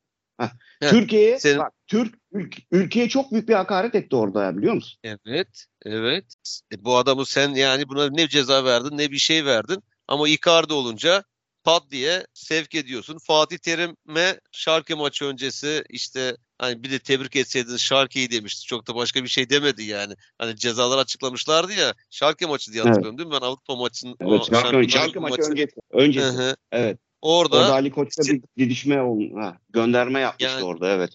Türkiye'ye 0.80 1.38
senin... 1.38 1.58
bak 1.58 1.72
Türk 1.86 2.14
ül- 2.32 2.62
ülkeye 2.70 3.08
çok 3.08 3.32
büyük 3.32 3.48
bir 3.48 3.54
hakaret 3.54 3.94
etti 3.94 4.16
orada 4.16 4.44
ya 4.44 4.56
biliyor 4.56 4.74
musun? 4.74 5.00
Evet, 5.04 5.66
evet. 5.84 6.24
E, 6.72 6.84
bu 6.84 6.96
adamı 6.96 7.26
sen 7.26 7.54
yani 7.54 7.88
buna 7.88 8.10
ne 8.10 8.28
ceza 8.28 8.64
verdin 8.64 8.98
ne 8.98 9.10
bir 9.10 9.18
şey 9.18 9.44
verdin 9.44 9.82
ama 10.08 10.28
Icardi 10.28 10.72
olunca 10.72 11.24
pat 11.64 11.90
diye 11.90 12.26
sevk 12.34 12.74
ediyorsun. 12.74 13.18
Fatih 13.26 13.58
Terim'e 13.58 14.40
şarkı 14.52 14.96
maçı 14.96 15.24
öncesi 15.24 15.84
işte 15.88 16.36
hani 16.58 16.82
bir 16.82 16.90
de 16.90 16.98
tebrik 16.98 17.36
etseydiniz 17.36 17.80
şarkıyı 17.80 18.30
demişti. 18.30 18.66
Çok 18.66 18.86
da 18.86 18.94
başka 18.94 19.22
bir 19.22 19.28
şey 19.28 19.50
demedi 19.50 19.82
yani. 19.82 20.14
Hani 20.38 20.56
cezalar 20.56 20.98
açıklamışlardı 20.98 21.72
ya. 21.72 21.94
Şarkı 22.10 22.48
maçı 22.48 22.72
diye 22.72 22.82
hatırlıyorum 22.82 23.16
evet. 23.18 23.18
değil 23.18 23.28
mi? 23.28 23.40
Ben 23.42 23.46
Avrupa 23.46 23.76
maçının 23.76 24.16
evet, 24.20 24.44
şarkı, 24.44 24.88
şarkı 24.88 25.20
maçı, 25.20 25.40
maçı 25.40 25.52
öncesi. 25.52 25.74
Öncesi. 25.90 26.56
evet. 26.72 26.98
Orada, 27.22 27.56
orada 27.56 27.72
Ali 27.72 27.90
Koç'ta 27.90 28.22
bir 28.22 28.42
didişme. 28.58 28.96
Ha, 29.34 29.56
gönderme 29.70 30.20
yapmıştı 30.20 30.52
yani, 30.52 30.64
orada 30.64 30.88
evet. 30.88 31.10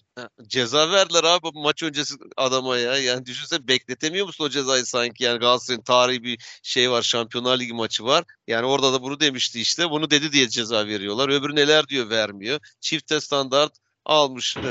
Ceza 0.46 0.90
verdiler 0.90 1.24
abi 1.24 1.48
maç 1.54 1.82
öncesi 1.82 2.14
adama 2.36 2.78
ya. 2.78 2.98
Yani 2.98 3.26
düşünsene 3.26 3.68
bekletemiyor 3.68 4.26
musun 4.26 4.44
o 4.44 4.48
cezayı 4.48 4.84
sanki? 4.84 5.24
Yani 5.24 5.38
Galatasaray'ın 5.38 5.82
tarihi 5.82 6.22
bir 6.22 6.38
şey 6.62 6.90
var. 6.90 7.02
Şampiyonlar 7.02 7.58
Ligi 7.58 7.72
maçı 7.72 8.04
var. 8.04 8.24
Yani 8.46 8.66
orada 8.66 8.92
da 8.92 9.02
bunu 9.02 9.20
demişti 9.20 9.60
işte. 9.60 9.90
Bunu 9.90 10.10
dedi 10.10 10.32
diye 10.32 10.48
ceza 10.48 10.86
veriyorlar. 10.86 11.28
Öbürü 11.28 11.56
neler 11.56 11.88
diyor 11.88 12.10
vermiyor. 12.10 12.60
Çifte 12.80 13.20
standart 13.20 13.72
almış 14.04 14.56
e, 14.56 14.62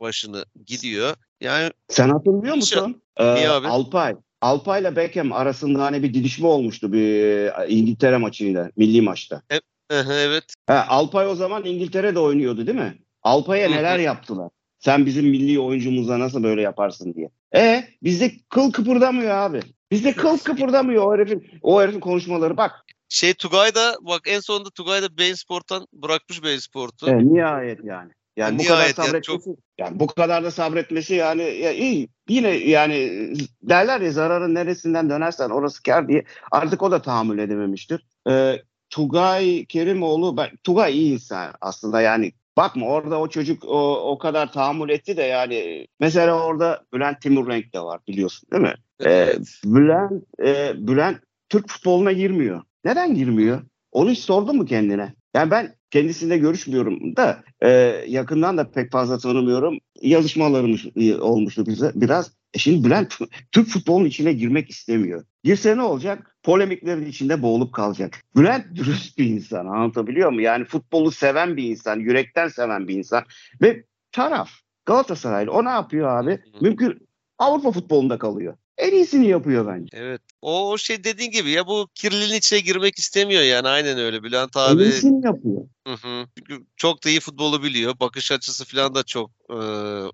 başını 0.00 0.44
gidiyor. 0.66 1.16
Yani 1.40 1.70
Sen 1.88 2.08
hatırlıyor 2.08 2.54
musun? 2.54 3.02
Ee, 3.16 3.24
abi? 3.24 3.68
Alpay. 3.68 4.16
Alpay 4.40 4.80
ile 4.80 4.96
Beckham 4.96 5.32
arasında 5.32 5.82
hani 5.82 6.02
bir 6.02 6.14
didişme 6.14 6.46
olmuştu 6.46 6.92
bir 6.92 7.68
İngiltere 7.68 8.16
maçıyla, 8.16 8.70
milli 8.76 9.00
maçta. 9.02 9.42
E, 9.52 9.60
evet. 9.90 10.44
Ha, 10.66 10.86
Alpay 10.88 11.26
o 11.26 11.34
zaman 11.34 11.64
İngiltere'de 11.64 12.18
oynuyordu 12.18 12.66
değil 12.66 12.78
mi? 12.78 12.98
Alpay'a 13.22 13.68
neler 13.68 13.98
yaptılar? 13.98 14.50
Sen 14.78 15.06
bizim 15.06 15.26
milli 15.26 15.60
oyuncumuza 15.60 16.18
nasıl 16.18 16.42
böyle 16.42 16.62
yaparsın 16.62 17.14
diye. 17.14 17.30
E 17.54 17.84
bizde 18.02 18.32
kıl 18.50 18.72
kıpırdamıyor 18.72 19.30
abi. 19.30 19.60
Bizde 19.90 20.12
kıl 20.12 20.38
kıpırdamıyor 20.38 21.06
o 21.06 21.14
herifin, 21.14 21.46
o 21.62 21.82
herifin 21.82 22.00
konuşmaları 22.00 22.56
bak. 22.56 22.72
Şey 23.08 23.34
Tugay 23.34 23.74
da 23.74 23.96
bak 24.00 24.20
en 24.26 24.40
sonunda 24.40 24.70
Tugay 24.70 25.02
da 25.02 25.18
Bein 25.18 25.34
Sport'tan 25.34 25.86
bırakmış 25.92 26.42
Bein 26.42 26.58
Sport'u. 26.58 27.10
E, 27.10 27.18
nihayet 27.18 27.84
yani. 27.84 28.12
Yani 28.36 28.58
bu 28.58 28.64
kadar 28.64 28.88
sabretmesi, 28.88 29.14
yani, 29.14 29.22
çok... 29.22 29.42
yani 29.78 30.00
bu 30.00 30.06
kadar 30.06 30.44
da 30.44 30.50
sabretmesi 30.50 31.14
yani 31.14 31.42
ya 31.42 31.72
iyi. 31.72 32.08
Yine 32.28 32.48
yani 32.48 33.28
derler 33.62 34.00
ya 34.00 34.12
zararın 34.12 34.54
neresinden 34.54 35.10
dönersen 35.10 35.50
orası 35.50 35.82
kar 35.82 36.08
diye 36.08 36.24
artık 36.50 36.82
o 36.82 36.90
da 36.90 37.02
tahammül 37.02 37.38
edememiştir. 37.38 38.06
Ee, 38.28 38.62
Tugay 38.94 39.64
Kerimoğlu 39.64 40.36
ben, 40.36 40.50
Tugay 40.64 40.98
iyi 40.98 41.12
insan 41.12 41.54
aslında 41.60 42.00
yani 42.00 42.32
bakma 42.56 42.86
orada 42.86 43.20
o 43.20 43.28
çocuk 43.28 43.64
o, 43.64 44.10
o 44.10 44.18
kadar 44.18 44.52
tahammül 44.52 44.88
etti 44.88 45.16
de 45.16 45.22
yani 45.22 45.86
mesela 46.00 46.46
orada 46.46 46.84
Bülent 46.92 47.20
Timurrenk 47.20 47.74
de 47.74 47.80
var 47.80 48.00
biliyorsun 48.08 48.48
değil 48.52 48.62
mi? 48.62 48.74
Evet. 49.00 49.38
Ee, 49.38 49.40
Bülent 49.64 50.12
e, 50.44 50.72
Bülent 50.88 51.18
Türk 51.48 51.68
futboluna 51.68 52.12
girmiyor. 52.12 52.62
Neden 52.84 53.14
girmiyor? 53.14 53.62
Onu 53.92 54.10
hiç 54.10 54.18
sordun 54.18 54.56
mu 54.56 54.64
kendine? 54.64 55.14
Yani 55.34 55.50
ben 55.50 55.74
kendisiyle 55.90 56.38
görüşmüyorum 56.38 57.16
da 57.16 57.44
e, 57.62 57.70
yakından 58.08 58.58
da 58.58 58.70
pek 58.70 58.92
fazla 58.92 59.18
tanımıyorum. 59.18 59.78
Yazışmalarımız 60.02 60.80
e, 60.96 61.14
olmuştu 61.16 61.66
bize 61.66 61.92
biraz. 61.94 62.30
E 62.54 62.58
şimdi 62.58 62.84
Bülent 62.84 63.18
Türk 63.52 63.68
futbolunun 63.68 64.04
içine 64.04 64.32
girmek 64.32 64.70
istemiyor. 64.70 65.24
Girse 65.44 65.76
ne 65.76 65.82
olacak? 65.82 66.36
Polemiklerin 66.42 67.06
içinde 67.06 67.42
boğulup 67.42 67.72
kalacak. 67.74 68.20
Bülent 68.36 68.76
dürüst 68.76 69.18
bir 69.18 69.26
insan 69.26 69.66
anlatabiliyor 69.66 70.28
muyum? 70.28 70.44
Yani 70.44 70.64
futbolu 70.64 71.10
seven 71.10 71.56
bir 71.56 71.70
insan, 71.70 72.00
yürekten 72.00 72.48
seven 72.48 72.88
bir 72.88 72.94
insan 72.94 73.24
ve 73.62 73.84
taraf 74.12 74.50
Galatasaraylı. 74.86 75.50
O 75.50 75.64
ne 75.64 75.70
yapıyor 75.70 76.08
abi? 76.08 76.40
Mümkün 76.60 77.08
Avrupa 77.38 77.72
futbolunda 77.72 78.18
kalıyor. 78.18 78.56
En 78.78 78.92
iyisini 78.92 79.26
yapıyor 79.26 79.66
bence. 79.66 79.88
Evet. 79.92 80.20
O 80.42 80.78
şey 80.78 81.04
dediğin 81.04 81.30
gibi 81.30 81.50
ya 81.50 81.66
bu 81.66 81.88
kirliliğin 81.94 82.38
içine 82.38 82.60
girmek 82.60 82.98
istemiyor 82.98 83.42
yani 83.42 83.68
aynen 83.68 83.98
öyle 83.98 84.22
Bülent 84.22 84.56
abi. 84.56 84.82
En 84.82 84.86
iyisini 84.86 85.26
yapıyor. 85.26 85.68
Hı 85.86 85.92
hı. 85.92 86.26
Çünkü 86.38 86.64
çok 86.76 87.04
da 87.04 87.08
iyi 87.08 87.20
futbolu 87.20 87.62
biliyor. 87.62 87.94
Bakış 88.00 88.32
açısı 88.32 88.64
falan 88.64 88.94
da 88.94 89.02
çok 89.02 89.30
e, 89.50 89.58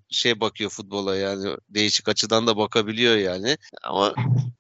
şey 0.09 0.41
bakıyor 0.41 0.71
futbola 0.71 1.17
yani 1.17 1.57
değişik 1.69 2.09
açıdan 2.09 2.47
da 2.47 2.57
bakabiliyor 2.57 3.17
yani. 3.17 3.57
Ama 3.83 4.15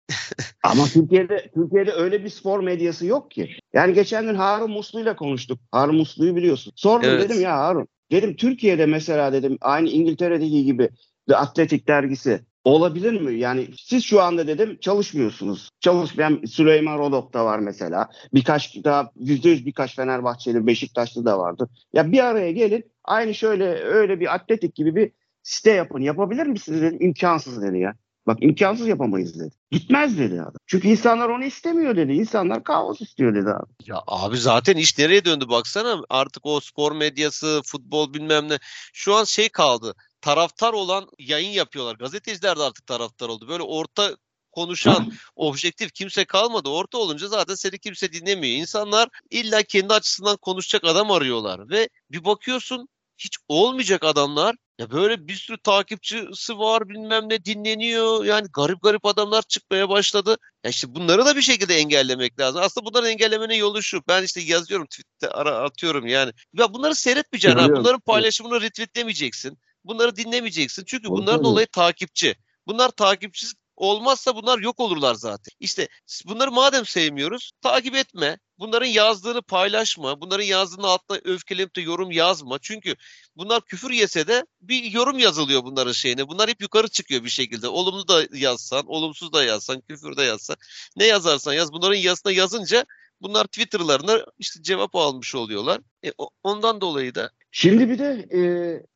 ama 0.65 0.87
Türkiye'de 0.87 1.51
Türkiye'de 1.55 1.93
öyle 1.93 2.25
bir 2.25 2.29
spor 2.29 2.61
medyası 2.61 3.07
yok 3.07 3.31
ki. 3.31 3.57
Yani 3.73 3.95
geçen 3.95 4.27
gün 4.27 4.35
Harun 4.35 4.71
Muslu'yla 4.71 5.17
konuştuk. 5.17 5.61
Harun 5.73 5.97
Muslu'yu 5.97 6.37
biliyorsun. 6.37 6.73
Sordum 6.77 7.11
evet. 7.11 7.31
dedim 7.31 7.43
ya 7.43 7.59
Harun. 7.59 7.89
Dedim 8.11 8.37
Türkiye'de 8.37 8.87
mesela 8.87 9.33
dedim 9.33 9.59
aynı 9.61 9.89
İngiltere'deki 9.89 10.65
gibi 10.65 10.89
The 11.29 11.37
Athletic 11.37 11.87
dergisi 11.87 12.41
Olabilir 12.65 13.21
mi? 13.21 13.39
Yani 13.39 13.69
siz 13.77 14.05
şu 14.05 14.23
anda 14.23 14.47
dedim 14.47 14.79
çalışmıyorsunuz. 14.81 15.71
Çalışmayan 15.81 16.43
Süleyman 16.47 16.99
Rodop 16.99 17.35
da 17.35 17.45
var 17.45 17.59
mesela. 17.59 18.09
Birkaç 18.35 18.77
daha 18.85 19.11
yüzde 19.17 19.49
yüz 19.49 19.67
birkaç 19.67 19.97
Fenerbahçeli, 19.97 20.67
Beşiktaşlı 20.67 21.25
da 21.25 21.39
vardı. 21.39 21.69
Ya 21.93 22.13
bir 22.13 22.25
araya 22.25 22.53
gelin 22.53 22.85
aynı 23.05 23.35
şöyle 23.35 23.65
öyle 23.75 24.21
bir 24.21 24.35
atletik 24.35 24.75
gibi 24.75 24.97
bir 24.97 25.13
site 25.43 25.71
yapın. 25.71 26.01
Yapabilir 26.01 26.47
misiniz 26.47 26.83
dedim. 26.83 26.99
İmkansız 27.01 27.63
dedi 27.63 27.79
ya. 27.79 27.95
Bak 28.27 28.39
imkansız 28.41 28.87
yapamayız 28.87 29.41
dedi. 29.41 29.55
Gitmez 29.71 30.19
dedi 30.19 30.43
adam. 30.43 30.55
Çünkü 30.67 30.89
insanlar 30.89 31.29
onu 31.29 31.45
istemiyor 31.45 31.97
dedi. 31.97 32.13
İnsanlar 32.13 32.65
kaos 32.65 33.01
istiyor 33.01 33.35
dedi 33.35 33.49
abi. 33.51 33.73
Ya 33.87 34.03
abi 34.07 34.37
zaten 34.37 34.77
iş 34.77 34.99
nereye 34.99 35.25
döndü 35.25 35.45
baksana. 35.49 36.03
Artık 36.09 36.47
o 36.47 36.61
spor 36.61 36.93
medyası, 36.93 37.61
futbol 37.65 38.15
bilmem 38.15 38.49
ne. 38.49 38.59
Şu 38.93 39.15
an 39.15 39.25
şey 39.25 39.49
kaldı 39.49 39.95
taraftar 40.21 40.73
olan 40.73 41.09
yayın 41.19 41.51
yapıyorlar. 41.51 41.95
Gazeteciler 41.97 42.59
de 42.59 42.63
artık 42.63 42.87
taraftar 42.87 43.29
oldu. 43.29 43.49
Böyle 43.49 43.63
orta 43.63 44.17
konuşan, 44.53 45.13
objektif 45.37 45.93
kimse 45.93 46.25
kalmadı. 46.25 46.69
Orta 46.69 46.99
olunca 46.99 47.29
zaten 47.29 47.55
seni 47.55 47.79
kimse 47.79 48.13
dinlemiyor. 48.13 48.61
İnsanlar 48.61 49.09
illa 49.31 49.63
kendi 49.63 49.95
açısından 49.95 50.37
konuşacak 50.37 50.85
adam 50.85 51.11
arıyorlar 51.11 51.71
ve 51.71 51.89
bir 52.11 52.25
bakıyorsun 52.25 52.89
hiç 53.19 53.39
olmayacak 53.49 54.05
adamlar. 54.05 54.57
Ya 54.79 54.91
böyle 54.91 55.29
bir 55.29 55.35
sürü 55.35 55.59
takipçisi 55.59 56.59
var 56.59 56.89
bilmem 56.89 57.29
ne 57.29 57.45
dinleniyor. 57.45 58.25
Yani 58.25 58.49
garip 58.53 58.83
garip 58.83 59.07
adamlar 59.07 59.43
çıkmaya 59.43 59.89
başladı. 59.89 60.37
Ya 60.65 60.71
işte 60.71 60.95
bunları 60.95 61.27
da 61.27 61.37
bir 61.37 61.43
şekilde 61.43 61.75
engellemek 61.75 62.41
lazım. 62.41 62.63
Aslında 62.65 62.87
bunların 62.87 63.11
engellemenin 63.11 63.55
yolu 63.55 63.83
şu. 63.83 64.03
Ben 64.09 64.23
işte 64.23 64.41
yazıyorum 64.41 64.87
tweette 64.87 65.29
ara 65.29 65.59
atıyorum 65.59 66.07
yani. 66.07 66.33
Ya 66.55 66.75
bunları 66.75 66.95
seyretmeyeceksin. 66.95 67.59
Ha. 67.59 67.69
Bunların 67.69 68.01
paylaşımını 68.01 68.61
retweetlemeyeceksin. 68.61 69.59
Bunları 69.85 70.17
dinlemeyeceksin. 70.17 70.85
Çünkü 70.87 71.09
bunların 71.09 71.45
olayı 71.45 71.67
takipçi. 71.67 72.37
Bunlar 72.67 72.89
takipçi 72.89 73.47
olmazsa 73.81 74.37
bunlar 74.37 74.59
yok 74.59 74.81
olurlar 74.81 75.15
zaten. 75.15 75.53
İşte 75.61 75.89
bunları 76.25 76.53
madem 76.53 76.87
sevmiyoruz 76.87 77.53
takip 77.63 77.95
etme. 77.95 78.39
Bunların 78.59 78.87
yazdığını 78.87 79.43
paylaşma. 79.43 80.21
Bunların 80.21 80.45
yazdığını 80.45 80.87
altına 80.87 81.19
öfkelenip 81.25 81.77
de 81.77 81.81
yorum 81.81 82.11
yazma. 82.11 82.59
Çünkü 82.63 82.97
bunlar 83.37 83.61
küfür 83.61 83.91
yese 83.91 84.27
de 84.27 84.45
bir 84.61 84.85
yorum 84.85 85.19
yazılıyor 85.19 85.65
bunların 85.65 85.93
şeyine. 85.93 86.29
Bunlar 86.29 86.51
hep 86.51 86.63
yukarı 86.63 86.89
çıkıyor 86.89 87.25
bir 87.25 87.31
şekilde. 87.31 87.69
Olumlu 87.69 88.09
da 88.09 88.27
yazsan, 88.33 88.85
olumsuz 88.87 89.33
da 89.33 89.45
yazsan, 89.45 89.81
küfür 89.81 90.17
de 90.17 90.23
yazsan. 90.23 90.57
Ne 90.97 91.07
yazarsan 91.07 91.53
yaz. 91.53 91.73
Bunların 91.73 91.99
yazısına 91.99 92.33
yazınca 92.33 92.87
bunlar 93.21 93.45
Twitter'larına 93.45 94.25
işte 94.39 94.63
cevap 94.63 94.97
almış 94.97 95.35
oluyorlar. 95.35 95.81
E, 96.05 96.13
ondan 96.43 96.81
dolayı 96.81 97.15
da 97.15 97.31
Şimdi 97.53 97.91
bir 97.91 97.99
de 97.99 98.27
e, 98.33 98.41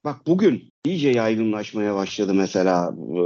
bak 0.05 0.27
bugün 0.27 0.73
iyice 0.85 1.11
yaygınlaşmaya 1.11 1.95
başladı 1.95 2.35
mesela 2.35 2.95
e, 2.99 3.23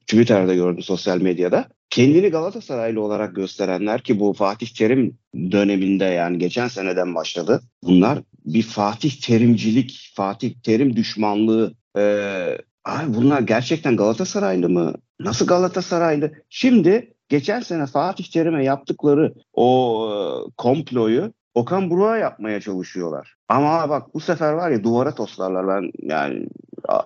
Twitter'da 0.00 0.54
gördüm 0.54 0.82
sosyal 0.82 1.20
medyada. 1.20 1.68
Kendini 1.90 2.28
Galatasaraylı 2.28 3.02
olarak 3.02 3.36
gösterenler 3.36 4.00
ki 4.00 4.20
bu 4.20 4.32
Fatih 4.32 4.66
Terim 4.66 5.18
döneminde 5.34 6.04
yani 6.04 6.38
geçen 6.38 6.68
seneden 6.68 7.14
başladı. 7.14 7.62
Bunlar 7.82 8.18
bir 8.44 8.62
Fatih 8.62 9.20
Terimcilik, 9.20 10.12
Fatih 10.14 10.54
Terim 10.62 10.96
düşmanlığı. 10.96 11.74
Ee, 11.98 12.58
abi 12.84 13.14
bunlar 13.14 13.40
gerçekten 13.40 13.96
Galatasaraylı 13.96 14.68
mı? 14.68 14.94
Nasıl 15.20 15.46
Galatasaraylı? 15.46 16.32
Şimdi 16.48 17.14
geçen 17.28 17.60
sene 17.60 17.86
Fatih 17.86 18.24
Terim'e 18.24 18.64
yaptıkları 18.64 19.34
o 19.52 20.08
e, 20.10 20.16
komployu 20.56 21.32
Okan 21.54 21.90
Buruk'a 21.90 22.16
yapmaya 22.16 22.60
çalışıyorlar. 22.60 23.34
Ama 23.48 23.88
bak 23.88 24.14
bu 24.14 24.20
sefer 24.20 24.52
var 24.52 24.70
ya 24.70 24.84
duvara 24.84 25.14
toslarlar 25.14 25.68
ben 25.68 25.90
yani 26.02 26.46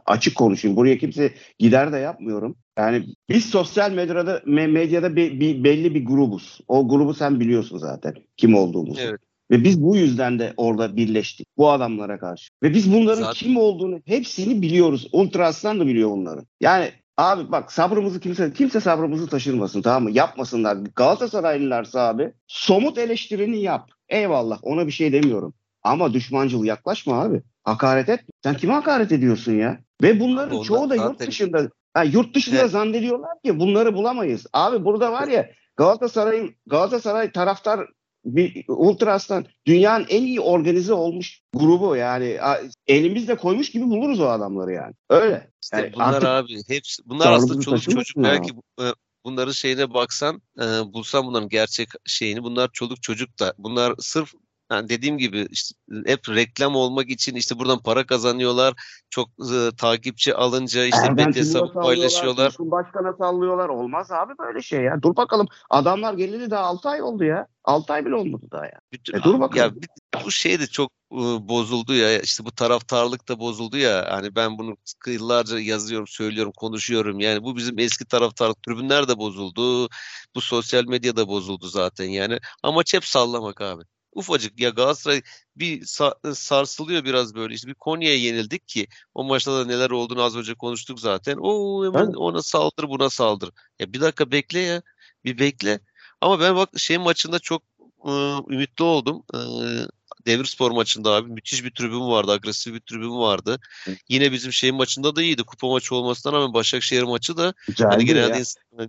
açık 0.06 0.36
konuşayım. 0.36 0.76
Buraya 0.76 0.98
kimse 0.98 1.34
gider 1.58 1.92
de 1.92 1.98
yapmıyorum. 1.98 2.56
Yani 2.78 3.06
biz 3.28 3.44
sosyal 3.44 3.90
medyada 3.90 4.42
medyada 4.46 5.16
bir, 5.16 5.40
bir, 5.40 5.64
belli 5.64 5.94
bir 5.94 6.06
grubuz. 6.06 6.60
O 6.68 6.88
grubu 6.88 7.14
sen 7.14 7.40
biliyorsun 7.40 7.78
zaten 7.78 8.14
kim 8.36 8.54
olduğumuzu. 8.54 9.00
Evet. 9.00 9.20
Ve 9.50 9.64
biz 9.64 9.82
bu 9.82 9.96
yüzden 9.96 10.38
de 10.38 10.54
orada 10.56 10.96
birleştik 10.96 11.48
bu 11.56 11.70
adamlara 11.70 12.18
karşı. 12.18 12.50
Ve 12.62 12.74
biz 12.74 12.94
bunların 12.94 13.22
zaten... 13.22 13.34
kim 13.34 13.56
olduğunu 13.56 14.00
hepsini 14.04 14.62
biliyoruz. 14.62 15.08
Ultra 15.12 15.46
Aslan 15.46 15.80
da 15.80 15.86
biliyor 15.86 16.10
bunları. 16.10 16.40
Yani 16.60 16.92
Abi 17.16 17.52
bak 17.52 17.72
sabrımızı 17.72 18.20
kimse 18.20 18.52
kimse 18.52 18.80
sabrımızı 18.80 19.26
taşırmasın 19.26 19.82
tamam 19.82 20.02
mı? 20.02 20.10
Yapmasınlar. 20.10 20.76
Galatasaraylılarsa 20.96 22.00
abi 22.00 22.32
somut 22.46 22.98
eleştirini 22.98 23.62
yap. 23.62 23.90
Eyvallah 24.08 24.58
ona 24.62 24.86
bir 24.86 24.92
şey 24.92 25.12
demiyorum. 25.12 25.54
Ama 25.82 26.12
düşmancıl 26.12 26.64
yaklaşma 26.64 27.22
abi. 27.22 27.42
Hakaret 27.64 28.08
et. 28.08 28.20
Sen 28.42 28.56
kime 28.56 28.72
hakaret 28.72 29.12
ediyorsun 29.12 29.52
ya? 29.52 29.78
Ve 30.02 30.20
bunların 30.20 30.56
abi 30.56 30.64
çoğu 30.64 30.90
da 30.90 30.94
yurt 30.94 31.20
dışında. 31.20 31.68
Ha, 31.94 32.04
yurt 32.04 32.34
dışında 32.34 32.60
evet. 32.60 32.70
zannediyorlar 32.70 33.30
ki 33.44 33.60
bunları 33.60 33.94
bulamayız. 33.94 34.46
Abi 34.52 34.84
burada 34.84 35.12
var 35.12 35.28
ya 35.28 35.50
Galatasaray'ın 35.76 36.54
Galatasaray 36.66 37.32
taraftar 37.32 37.88
bir 38.24 38.64
Ultras'tan 38.68 39.46
dünyanın 39.66 40.06
en 40.08 40.22
iyi 40.22 40.40
organize 40.40 40.92
olmuş 40.92 41.40
grubu 41.54 41.96
yani 41.96 42.38
elimizde 42.86 43.36
koymuş 43.36 43.70
gibi 43.70 43.84
buluruz 43.84 44.20
o 44.20 44.26
adamları 44.26 44.72
yani. 44.72 44.94
Öyle. 45.10 45.50
İşte 45.62 45.76
yani 45.76 45.92
bunlar 45.94 46.22
abi 46.22 46.62
hepsi 46.68 47.02
bunlar 47.06 47.32
aslında 47.32 47.60
çoluk 47.60 47.82
çocuk 47.82 48.16
belki 48.16 48.52
e, 48.80 48.84
bunların 49.24 49.52
şeyine 49.52 49.94
baksan 49.94 50.42
e, 50.58 50.62
bulsan 50.64 51.26
bunların 51.26 51.48
gerçek 51.48 51.88
şeyini 52.06 52.42
bunlar 52.42 52.70
çoluk 52.72 53.02
çocuk 53.02 53.38
da 53.40 53.54
bunlar 53.58 53.94
sırf 53.98 54.32
yani 54.70 54.88
dediğim 54.88 55.18
gibi 55.18 55.48
işte 55.50 55.76
hep 56.06 56.28
reklam 56.28 56.76
olmak 56.76 57.10
için 57.10 57.34
işte 57.34 57.58
buradan 57.58 57.78
para 57.78 58.06
kazanıyorlar. 58.06 58.74
Çok 59.10 59.28
e, 59.28 59.70
takipçi 59.76 60.34
alınca 60.34 60.84
işte 60.84 61.00
Erden 61.04 61.16
bet 61.16 61.36
hesabı 61.36 61.72
paylaşıyorlar. 61.72 62.56
Başkana 62.58 63.12
sallıyorlar. 63.12 63.68
Olmaz 63.68 64.12
abi 64.12 64.32
böyle 64.38 64.62
şey 64.62 64.80
ya. 64.80 65.02
Dur 65.02 65.16
bakalım. 65.16 65.46
Adamlar 65.70 66.14
geleli 66.14 66.50
daha 66.50 66.64
6 66.64 66.88
ay 66.88 67.02
oldu 67.02 67.24
ya. 67.24 67.46
6 67.64 67.92
ay 67.92 68.06
bile 68.06 68.14
olmadı 68.14 68.46
daha 68.52 68.64
ya. 68.64 68.80
Bütün, 68.92 69.18
e, 69.18 69.22
dur 69.22 69.40
bakalım. 69.40 69.80
Ya 70.14 70.24
bu 70.24 70.30
şey 70.30 70.60
de 70.60 70.66
çok 70.66 70.90
e, 71.12 71.16
bozuldu 71.48 71.94
ya. 71.94 72.20
İşte 72.20 72.44
bu 72.44 72.52
taraftarlık 72.52 73.28
da 73.28 73.38
bozuldu 73.38 73.76
ya. 73.76 74.06
Hani 74.10 74.36
ben 74.36 74.58
bunu 74.58 74.76
yıllarca 75.06 75.58
yazıyorum, 75.58 76.06
söylüyorum, 76.06 76.52
konuşuyorum. 76.56 77.20
Yani 77.20 77.42
bu 77.42 77.56
bizim 77.56 77.78
eski 77.78 78.04
taraftarlık 78.04 78.62
tribünler 78.62 79.08
de 79.08 79.18
bozuldu. 79.18 79.88
Bu 80.34 80.40
sosyal 80.40 80.84
medya 80.84 81.16
da 81.16 81.28
bozuldu 81.28 81.66
zaten 81.66 82.08
yani. 82.08 82.38
Amaç 82.62 82.94
hep 82.94 83.04
sallamak 83.04 83.60
abi 83.60 83.82
ufacık 84.14 84.60
ya 84.60 84.70
Galatasaray 84.70 85.22
bir 85.56 85.84
sarsılıyor 86.34 87.04
biraz 87.04 87.34
böyle 87.34 87.54
işte 87.54 87.68
bir 87.68 87.74
Konya'ya 87.74 88.16
yenildik 88.16 88.68
ki 88.68 88.86
o 89.14 89.24
maçta 89.24 89.60
da 89.60 89.64
neler 89.64 89.90
olduğunu 89.90 90.22
az 90.22 90.36
önce 90.36 90.54
konuştuk 90.54 91.00
zaten. 91.00 91.36
O 91.40 91.84
hemen 91.86 92.04
evet. 92.04 92.16
ona 92.16 92.42
saldır 92.42 92.88
buna 92.88 93.10
saldır. 93.10 93.50
Ya 93.78 93.92
bir 93.92 94.00
dakika 94.00 94.30
bekle 94.30 94.58
ya 94.60 94.82
bir 95.24 95.38
bekle. 95.38 95.80
Ama 96.20 96.40
ben 96.40 96.56
bak 96.56 96.68
şey 96.76 96.98
maçında 96.98 97.38
çok 97.38 97.62
ıı, 98.06 98.40
ümitli 98.48 98.84
oldum. 98.84 99.22
Iı, 99.34 99.88
Demirspor 100.26 100.70
maçında 100.70 101.10
abi 101.10 101.32
müthiş 101.32 101.64
bir 101.64 101.70
tribün 101.70 102.00
vardı. 102.00 102.32
Agresif 102.32 102.74
bir 102.74 102.80
tribün 102.80 103.18
vardı. 103.18 103.58
Hı. 103.84 103.90
Yine 104.08 104.32
bizim 104.32 104.52
şey 104.52 104.72
maçında 104.72 105.16
da 105.16 105.22
iyiydi. 105.22 105.42
Kupa 105.42 105.68
maçı 105.68 105.94
olmasına 105.94 106.32
rağmen 106.32 106.54
Başakşehir 106.54 107.02
maçı 107.02 107.36
da 107.36 107.54
Güzeldi 107.66 107.88
hani 107.90 108.04
genelde 108.04 108.42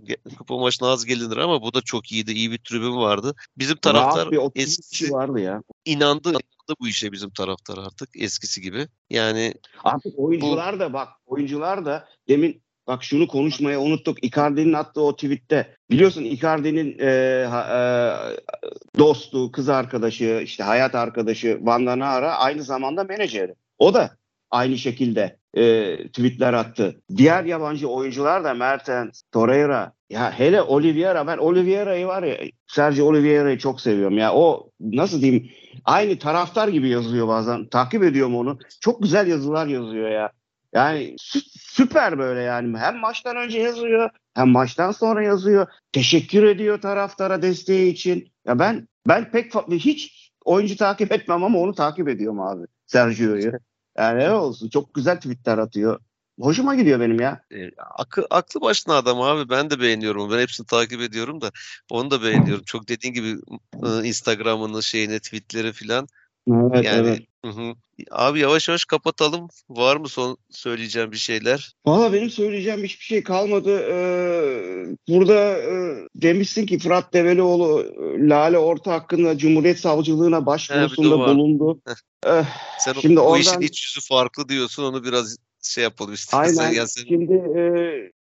ya. 0.08 0.16
kupa 0.38 0.58
maçına 0.58 0.88
az 0.88 1.04
gelinir 1.04 1.36
ama 1.36 1.62
bu 1.62 1.74
da 1.74 1.80
çok 1.80 2.12
iyiydi. 2.12 2.32
İyi 2.32 2.50
bir 2.50 2.58
tribün 2.58 2.96
vardı. 2.96 3.34
Bizim 3.58 3.76
taraftar 3.76 4.28
eskisi 4.54 5.12
vardı 5.12 5.40
ya. 5.40 5.62
inandı 5.84 6.32
inandı 6.66 6.80
bu 6.80 6.88
işe 6.88 7.12
bizim 7.12 7.30
taraftar 7.30 7.78
artık 7.78 8.08
eskisi 8.14 8.60
gibi. 8.60 8.88
Yani 9.10 9.54
artık 9.84 10.18
oyuncular 10.18 10.74
bu... 10.74 10.80
da 10.80 10.92
bak 10.92 11.08
oyuncular 11.26 11.86
da 11.86 12.08
demin 12.28 12.62
Bak 12.86 13.04
şunu 13.04 13.28
konuşmaya 13.28 13.80
unuttuk. 13.80 14.24
Icardi'nin 14.24 14.72
attığı 14.72 15.02
o 15.02 15.16
tweette. 15.16 15.74
Biliyorsun 15.90 16.24
Icardi'nin 16.24 16.98
e, 16.98 17.06
e, 17.06 17.80
dostu, 18.98 19.52
kız 19.52 19.68
arkadaşı, 19.68 20.40
işte 20.44 20.64
hayat 20.64 20.94
arkadaşı 20.94 21.58
Van 21.62 21.84
Nara 21.84 22.36
aynı 22.36 22.62
zamanda 22.62 23.04
menajeri. 23.04 23.54
O 23.78 23.94
da 23.94 24.16
aynı 24.50 24.78
şekilde 24.78 25.36
e, 25.54 25.96
tweetler 26.06 26.52
attı. 26.52 27.00
Diğer 27.16 27.44
yabancı 27.44 27.88
oyuncular 27.88 28.44
da 28.44 28.54
Mertens, 28.54 29.22
Torreira, 29.32 29.92
ya 30.10 30.38
hele 30.38 30.62
Oliveira 30.62 31.26
ben 31.26 31.38
Oliveira'yı 31.38 32.06
var 32.06 32.22
ya 32.22 32.36
Sergio 32.66 33.06
Oliveira'yı 33.06 33.58
çok 33.58 33.80
seviyorum 33.80 34.18
ya. 34.18 34.34
O 34.34 34.70
nasıl 34.80 35.20
diyeyim 35.22 35.50
aynı 35.84 36.18
taraftar 36.18 36.68
gibi 36.68 36.88
yazıyor 36.88 37.28
bazen. 37.28 37.66
Takip 37.66 38.02
ediyorum 38.02 38.36
onu. 38.36 38.58
Çok 38.80 39.02
güzel 39.02 39.26
yazılar 39.26 39.66
yazıyor 39.66 40.10
ya. 40.10 40.32
Yani 40.76 41.16
süper 41.58 42.18
böyle 42.18 42.40
yani. 42.40 42.78
Hem 42.78 42.96
maçtan 42.96 43.36
önce 43.36 43.58
yazıyor 43.58 44.10
hem 44.34 44.48
maçtan 44.48 44.92
sonra 44.92 45.22
yazıyor. 45.22 45.66
Teşekkür 45.92 46.42
ediyor 46.42 46.80
taraftara 46.80 47.42
desteği 47.42 47.92
için. 47.92 48.32
Ya 48.46 48.58
ben 48.58 48.88
ben 49.08 49.30
pek 49.30 49.54
hiç 49.70 50.30
oyuncu 50.44 50.76
takip 50.76 51.12
etmem 51.12 51.44
ama 51.44 51.58
onu 51.58 51.74
takip 51.74 52.08
ediyorum 52.08 52.40
abi. 52.40 52.66
Sergio'yu. 52.86 53.52
Yani 53.98 54.18
ne 54.18 54.30
olsun 54.30 54.68
çok 54.68 54.94
güzel 54.94 55.16
tweetler 55.16 55.58
atıyor. 55.58 56.00
Hoşuma 56.40 56.74
gidiyor 56.74 57.00
benim 57.00 57.20
ya. 57.20 57.40
E, 57.52 57.70
akı, 57.98 58.26
aklı 58.30 58.60
başına 58.60 58.94
adam 58.94 59.20
abi. 59.20 59.50
Ben 59.50 59.70
de 59.70 59.80
beğeniyorum. 59.80 60.30
Ben 60.30 60.38
hepsini 60.38 60.66
takip 60.66 61.00
ediyorum 61.00 61.40
da 61.40 61.50
onu 61.90 62.10
da 62.10 62.22
beğeniyorum. 62.22 62.64
Çok 62.64 62.88
dediğin 62.88 63.14
gibi 63.14 63.36
Instagram'ını 64.04 64.82
şeyine 64.82 65.18
tweetleri 65.18 65.72
falan. 65.72 66.06
Evet, 66.50 66.84
yani 66.84 67.08
evet. 67.08 67.22
Hı 67.46 67.60
hı. 67.60 67.74
Abi 68.10 68.40
yavaş 68.40 68.68
yavaş 68.68 68.84
kapatalım. 68.84 69.48
Var 69.68 69.96
mı 69.96 70.08
son 70.08 70.36
söyleyeceğim 70.50 71.12
bir 71.12 71.16
şeyler? 71.16 71.74
Valla 71.86 72.12
benim 72.12 72.30
söyleyeceğim 72.30 72.84
hiçbir 72.84 73.04
şey 73.04 73.22
kalmadı. 73.22 73.78
Ee, 73.80 74.96
burada 75.08 75.58
e, 75.58 75.96
demişsin 76.14 76.66
ki 76.66 76.78
Fırat 76.78 77.12
Develioğlu 77.12 77.82
e, 77.82 78.28
Lale 78.28 78.58
Orta 78.58 78.92
hakkında 78.92 79.38
Cumhuriyet 79.38 79.80
Savcılığına 79.80 80.46
başvurusunda 80.46 81.18
bulundu. 81.18 81.80
Eh, 82.26 82.44
Sen 82.78 82.92
şimdi 82.92 83.20
o, 83.20 83.22
oradan... 83.22 83.40
işin 83.40 83.60
iç 83.60 83.86
yüzü 83.86 84.06
farklı 84.08 84.48
diyorsun. 84.48 84.84
Onu 84.84 85.04
biraz 85.04 85.36
şey 85.68 85.84
yapalım 85.84 86.14
istersen. 86.14 86.62
Aynen. 86.62 86.74
Ya 86.74 86.86
Şimdi 87.08 87.32
e, 87.32 87.62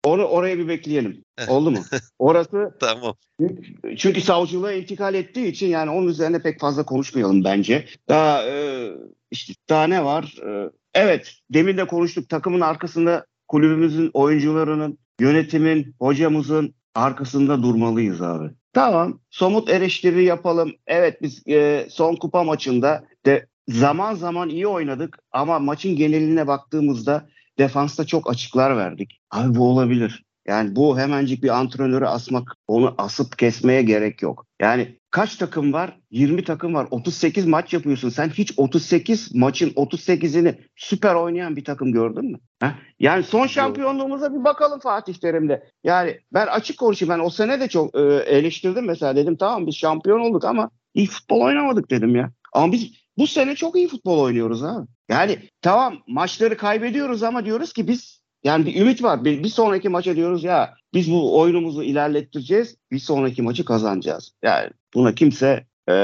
onu 0.04 0.24
oraya 0.24 0.58
bir 0.58 0.68
bekleyelim. 0.68 1.24
Oldu 1.48 1.70
mu? 1.70 1.78
Orası 2.18 2.70
tamam. 2.80 3.14
Çünkü, 3.40 3.96
çünkü 3.96 4.20
savcılığa 4.20 4.72
intikal 4.72 5.14
ettiği 5.14 5.46
için 5.46 5.68
yani 5.68 5.90
onun 5.90 6.06
üzerine 6.06 6.42
pek 6.42 6.60
fazla 6.60 6.84
konuşmayalım 6.84 7.44
bence. 7.44 7.86
Daha 8.08 8.42
e, 8.42 8.88
işte 9.30 9.52
daha 9.68 9.86
ne 9.86 10.04
var? 10.04 10.36
E, 10.46 10.70
evet 10.94 11.32
demin 11.50 11.76
de 11.76 11.86
konuştuk 11.86 12.28
takımın 12.28 12.60
arkasında 12.60 13.26
kulübümüzün 13.48 14.10
oyuncularının, 14.14 14.98
yönetimin, 15.20 15.94
hocamızın 15.98 16.74
arkasında 16.94 17.62
durmalıyız 17.62 18.22
abi. 18.22 18.50
Tamam 18.72 19.20
somut 19.30 19.70
eleştiri 19.70 20.24
yapalım. 20.24 20.72
Evet 20.86 21.22
biz 21.22 21.42
e, 21.48 21.86
son 21.90 22.16
kupa 22.16 22.44
maçında 22.44 23.04
de 23.26 23.46
zaman 23.68 24.14
zaman 24.14 24.48
iyi 24.48 24.66
oynadık 24.66 25.18
ama 25.32 25.58
maçın 25.58 25.96
geneline 25.96 26.46
baktığımızda 26.46 27.28
defansta 27.58 28.06
çok 28.06 28.30
açıklar 28.30 28.76
verdik. 28.76 29.20
Abi 29.30 29.54
bu 29.54 29.68
olabilir. 29.68 30.24
Yani 30.46 30.76
bu 30.76 30.98
hemencik 30.98 31.42
bir 31.42 31.48
antrenörü 31.48 32.06
asmak, 32.06 32.56
onu 32.68 32.94
asıp 32.98 33.38
kesmeye 33.38 33.82
gerek 33.82 34.22
yok. 34.22 34.46
Yani 34.60 34.98
kaç 35.10 35.36
takım 35.36 35.72
var? 35.72 35.98
20 36.10 36.44
takım 36.44 36.74
var. 36.74 36.88
38 36.90 37.46
maç 37.46 37.72
yapıyorsun. 37.72 38.08
Sen 38.08 38.28
hiç 38.28 38.52
38 38.56 39.34
maçın 39.34 39.70
38'ini 39.70 40.54
süper 40.76 41.14
oynayan 41.14 41.56
bir 41.56 41.64
takım 41.64 41.92
gördün 41.92 42.30
mü? 42.30 42.38
Heh? 42.60 42.72
Yani 43.00 43.22
son 43.22 43.46
şampiyonluğumuza 43.46 44.34
bir 44.34 44.44
bakalım 44.44 44.80
Fatih 44.80 45.14
Terim'de. 45.14 45.68
Yani 45.84 46.20
ben 46.32 46.46
açık 46.46 46.78
konuşayım. 46.78 47.14
Ben 47.14 47.24
o 47.24 47.30
sene 47.30 47.60
de 47.60 47.68
çok 47.68 47.96
e, 47.96 48.00
eleştirdim 48.26 48.86
mesela. 48.86 49.16
Dedim 49.16 49.36
tamam 49.36 49.66
biz 49.66 49.74
şampiyon 49.74 50.20
olduk 50.20 50.44
ama 50.44 50.70
iyi 50.94 51.06
futbol 51.06 51.40
oynamadık 51.40 51.90
dedim 51.90 52.16
ya. 52.16 52.32
Ama 52.52 52.72
biz 52.72 52.92
bu 53.18 53.26
sene 53.26 53.54
çok 53.54 53.76
iyi 53.76 53.88
futbol 53.88 54.20
oynuyoruz 54.20 54.64
abi. 54.64 54.86
Yani 55.08 55.48
tamam 55.62 55.98
maçları 56.06 56.56
kaybediyoruz 56.56 57.22
ama 57.22 57.44
diyoruz 57.44 57.72
ki 57.72 57.88
biz 57.88 58.22
yani 58.44 58.66
bir 58.66 58.80
ümit 58.80 59.02
var. 59.02 59.24
Bir, 59.24 59.44
bir 59.44 59.48
sonraki 59.48 59.88
maça 59.88 60.16
diyoruz 60.16 60.44
ya 60.44 60.74
biz 60.94 61.10
bu 61.10 61.38
oyunumuzu 61.38 61.82
ilerlettireceğiz. 61.82 62.76
Bir 62.90 62.98
sonraki 62.98 63.42
maçı 63.42 63.64
kazanacağız. 63.64 64.32
Yani 64.42 64.70
buna 64.94 65.14
kimse 65.14 65.66
e, 65.88 65.94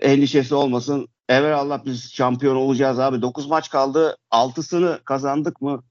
endişesi 0.00 0.54
olmasın. 0.54 1.08
Evvel 1.28 1.58
Allah 1.58 1.82
biz 1.84 2.12
şampiyon 2.12 2.56
olacağız 2.56 2.98
abi. 2.98 3.22
9 3.22 3.46
maç 3.46 3.70
kaldı. 3.70 4.16
6'sını 4.30 5.04
kazandık 5.04 5.60
mı 5.60 5.82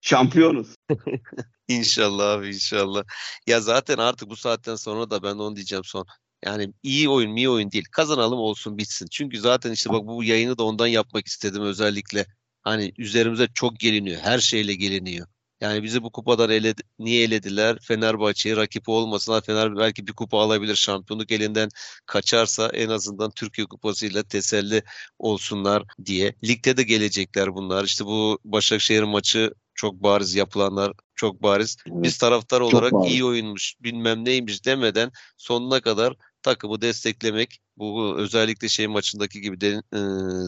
şampiyonuz. 0.00 0.74
İnşallah 1.68 2.32
abi 2.32 2.48
inşallah. 2.48 3.04
Ya 3.46 3.60
zaten 3.60 3.98
artık 3.98 4.30
bu 4.30 4.36
saatten 4.36 4.74
sonra 4.74 5.10
da 5.10 5.22
ben 5.22 5.34
onu 5.34 5.56
diyeceğim 5.56 5.84
son. 5.84 6.06
Yani 6.44 6.72
iyi 6.82 7.08
oyun, 7.08 7.36
iyi 7.36 7.48
oyun 7.48 7.70
değil. 7.70 7.84
Kazanalım 7.90 8.38
olsun 8.38 8.78
bitsin. 8.78 9.06
Çünkü 9.10 9.40
zaten 9.40 9.72
işte 9.72 9.90
bak 9.90 10.06
bu 10.06 10.24
yayını 10.24 10.58
da 10.58 10.64
ondan 10.64 10.86
yapmak 10.86 11.26
istedim 11.26 11.62
özellikle. 11.62 12.26
Hani 12.62 12.92
üzerimize 12.98 13.48
çok 13.54 13.78
geliniyor. 13.78 14.20
Her 14.20 14.38
şeyle 14.38 14.74
geliniyor. 14.74 15.26
Yani 15.60 15.82
bizi 15.82 16.02
bu 16.02 16.10
kupadan 16.10 16.50
eledi, 16.50 16.82
niye 16.98 17.24
elediler? 17.24 17.78
Fenerbahçe'ye 17.82 18.56
rakip 18.56 18.88
olmasınlar. 18.88 19.42
Fener 19.42 19.76
belki 19.76 20.06
bir 20.06 20.12
kupa 20.12 20.38
alabilir. 20.38 20.76
Şampiyonluk 20.76 21.32
elinden 21.32 21.68
kaçarsa 22.06 22.68
en 22.68 22.88
azından 22.88 23.30
Türkiye 23.30 23.66
kupasıyla 23.66 24.22
teselli 24.22 24.82
olsunlar 25.18 25.82
diye. 26.04 26.34
Ligde 26.44 26.76
de 26.76 26.82
gelecekler 26.82 27.54
bunlar. 27.54 27.84
İşte 27.84 28.04
bu 28.06 28.38
Başakşehir 28.44 29.02
maçı 29.02 29.54
çok 29.74 29.94
bariz 29.94 30.34
yapılanlar 30.34 30.92
çok 31.14 31.42
bariz. 31.42 31.76
Biz 31.86 32.18
taraftar 32.18 32.60
olarak 32.60 32.92
iyi 33.06 33.24
oyunmuş 33.24 33.74
bilmem 33.80 34.24
neymiş 34.24 34.64
demeden 34.64 35.12
sonuna 35.36 35.80
kadar 35.80 36.14
takımı 36.42 36.80
desteklemek 36.80 37.60
bu 37.76 38.14
özellikle 38.18 38.68
şey 38.68 38.86
maçındaki 38.86 39.40
gibi 39.40 39.60
de, 39.60 39.68
e, 39.68 39.98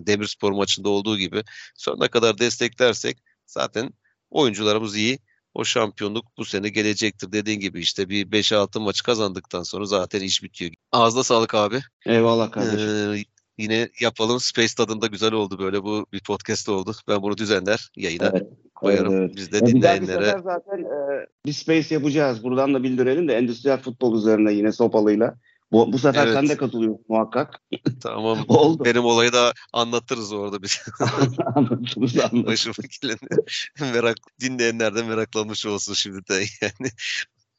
Demirspor 0.07 0.53
maçında 0.53 0.89
olduğu 0.89 1.19
gibi 1.19 1.43
sonuna 1.75 2.09
kadar 2.09 2.39
desteklersek 2.39 3.19
zaten 3.47 3.91
oyuncularımız 4.31 4.97
iyi. 4.97 5.19
O 5.55 5.65
şampiyonluk 5.65 6.27
bu 6.39 6.45
sene 6.45 6.69
gelecektir. 6.69 7.33
Dediğin 7.33 7.61
gibi 7.61 7.81
işte 7.81 8.09
bir 8.09 8.31
5-6 8.31 8.81
maç 8.81 9.03
kazandıktan 9.03 9.63
sonra 9.63 9.85
zaten 9.85 10.21
iş 10.21 10.43
bitiyor. 10.43 10.71
Ağzına 10.93 11.23
sağlık 11.23 11.55
abi. 11.55 11.81
Eyvallah 12.07 12.51
kardeşim. 12.51 13.15
Ee, 13.15 13.25
yine 13.59 13.89
yapalım. 14.01 14.41
Space 14.41 14.75
tadında 14.77 15.07
güzel 15.07 15.33
oldu 15.33 15.59
böyle. 15.59 15.83
Bu 15.83 16.07
bir 16.13 16.21
podcast 16.21 16.69
oldu. 16.69 16.93
Ben 17.09 17.23
bunu 17.23 17.39
düzenler 17.39 17.91
yayına 17.97 18.31
evet, 18.33 18.49
koyarım. 18.75 19.13
Evet, 19.13 19.23
evet. 19.25 19.37
Biz 19.37 19.53
de 19.53 19.67
dinleyenlere. 19.67 20.37
Bir 20.39 20.43
zaten 20.43 20.79
e, 20.79 21.27
bir 21.47 21.53
Space 21.53 21.95
yapacağız. 21.95 22.45
Buradan 22.45 22.75
da 22.75 22.83
bildirelim 22.83 23.29
de 23.29 23.35
endüstriyel 23.35 23.81
futbol 23.81 24.19
üzerine 24.19 24.53
yine 24.53 24.73
sopalıyla. 24.73 25.35
Bu, 25.72 25.92
bu 25.92 25.98
sefer 25.98 26.27
evet. 26.27 26.35
sen 26.35 26.48
de 26.48 26.57
katılıyorsun 26.57 27.05
muhakkak. 27.09 27.61
Tamam. 28.03 28.44
Oldu. 28.48 28.85
Benim 28.85 29.05
olayı 29.05 29.33
da 29.33 29.53
anlatırız 29.72 30.33
orada 30.33 30.62
biz. 30.62 30.83
anlatırız 31.55 32.18
anlatırız. 32.18 32.46
Başıma 32.46 32.74
geleni 33.03 33.92
merak, 33.92 34.16
dinleyenler 34.40 34.94
de 34.94 35.03
meraklanmış 35.03 35.66
olsun 35.66 35.94
şimdi 35.94 36.29
de 36.29 36.35
yani. 36.35 36.90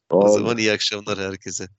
Oldu. 0.10 0.26
O 0.26 0.30
zaman 0.30 0.58
iyi 0.58 0.72
akşamlar 0.72 1.20
herkese. 1.20 1.70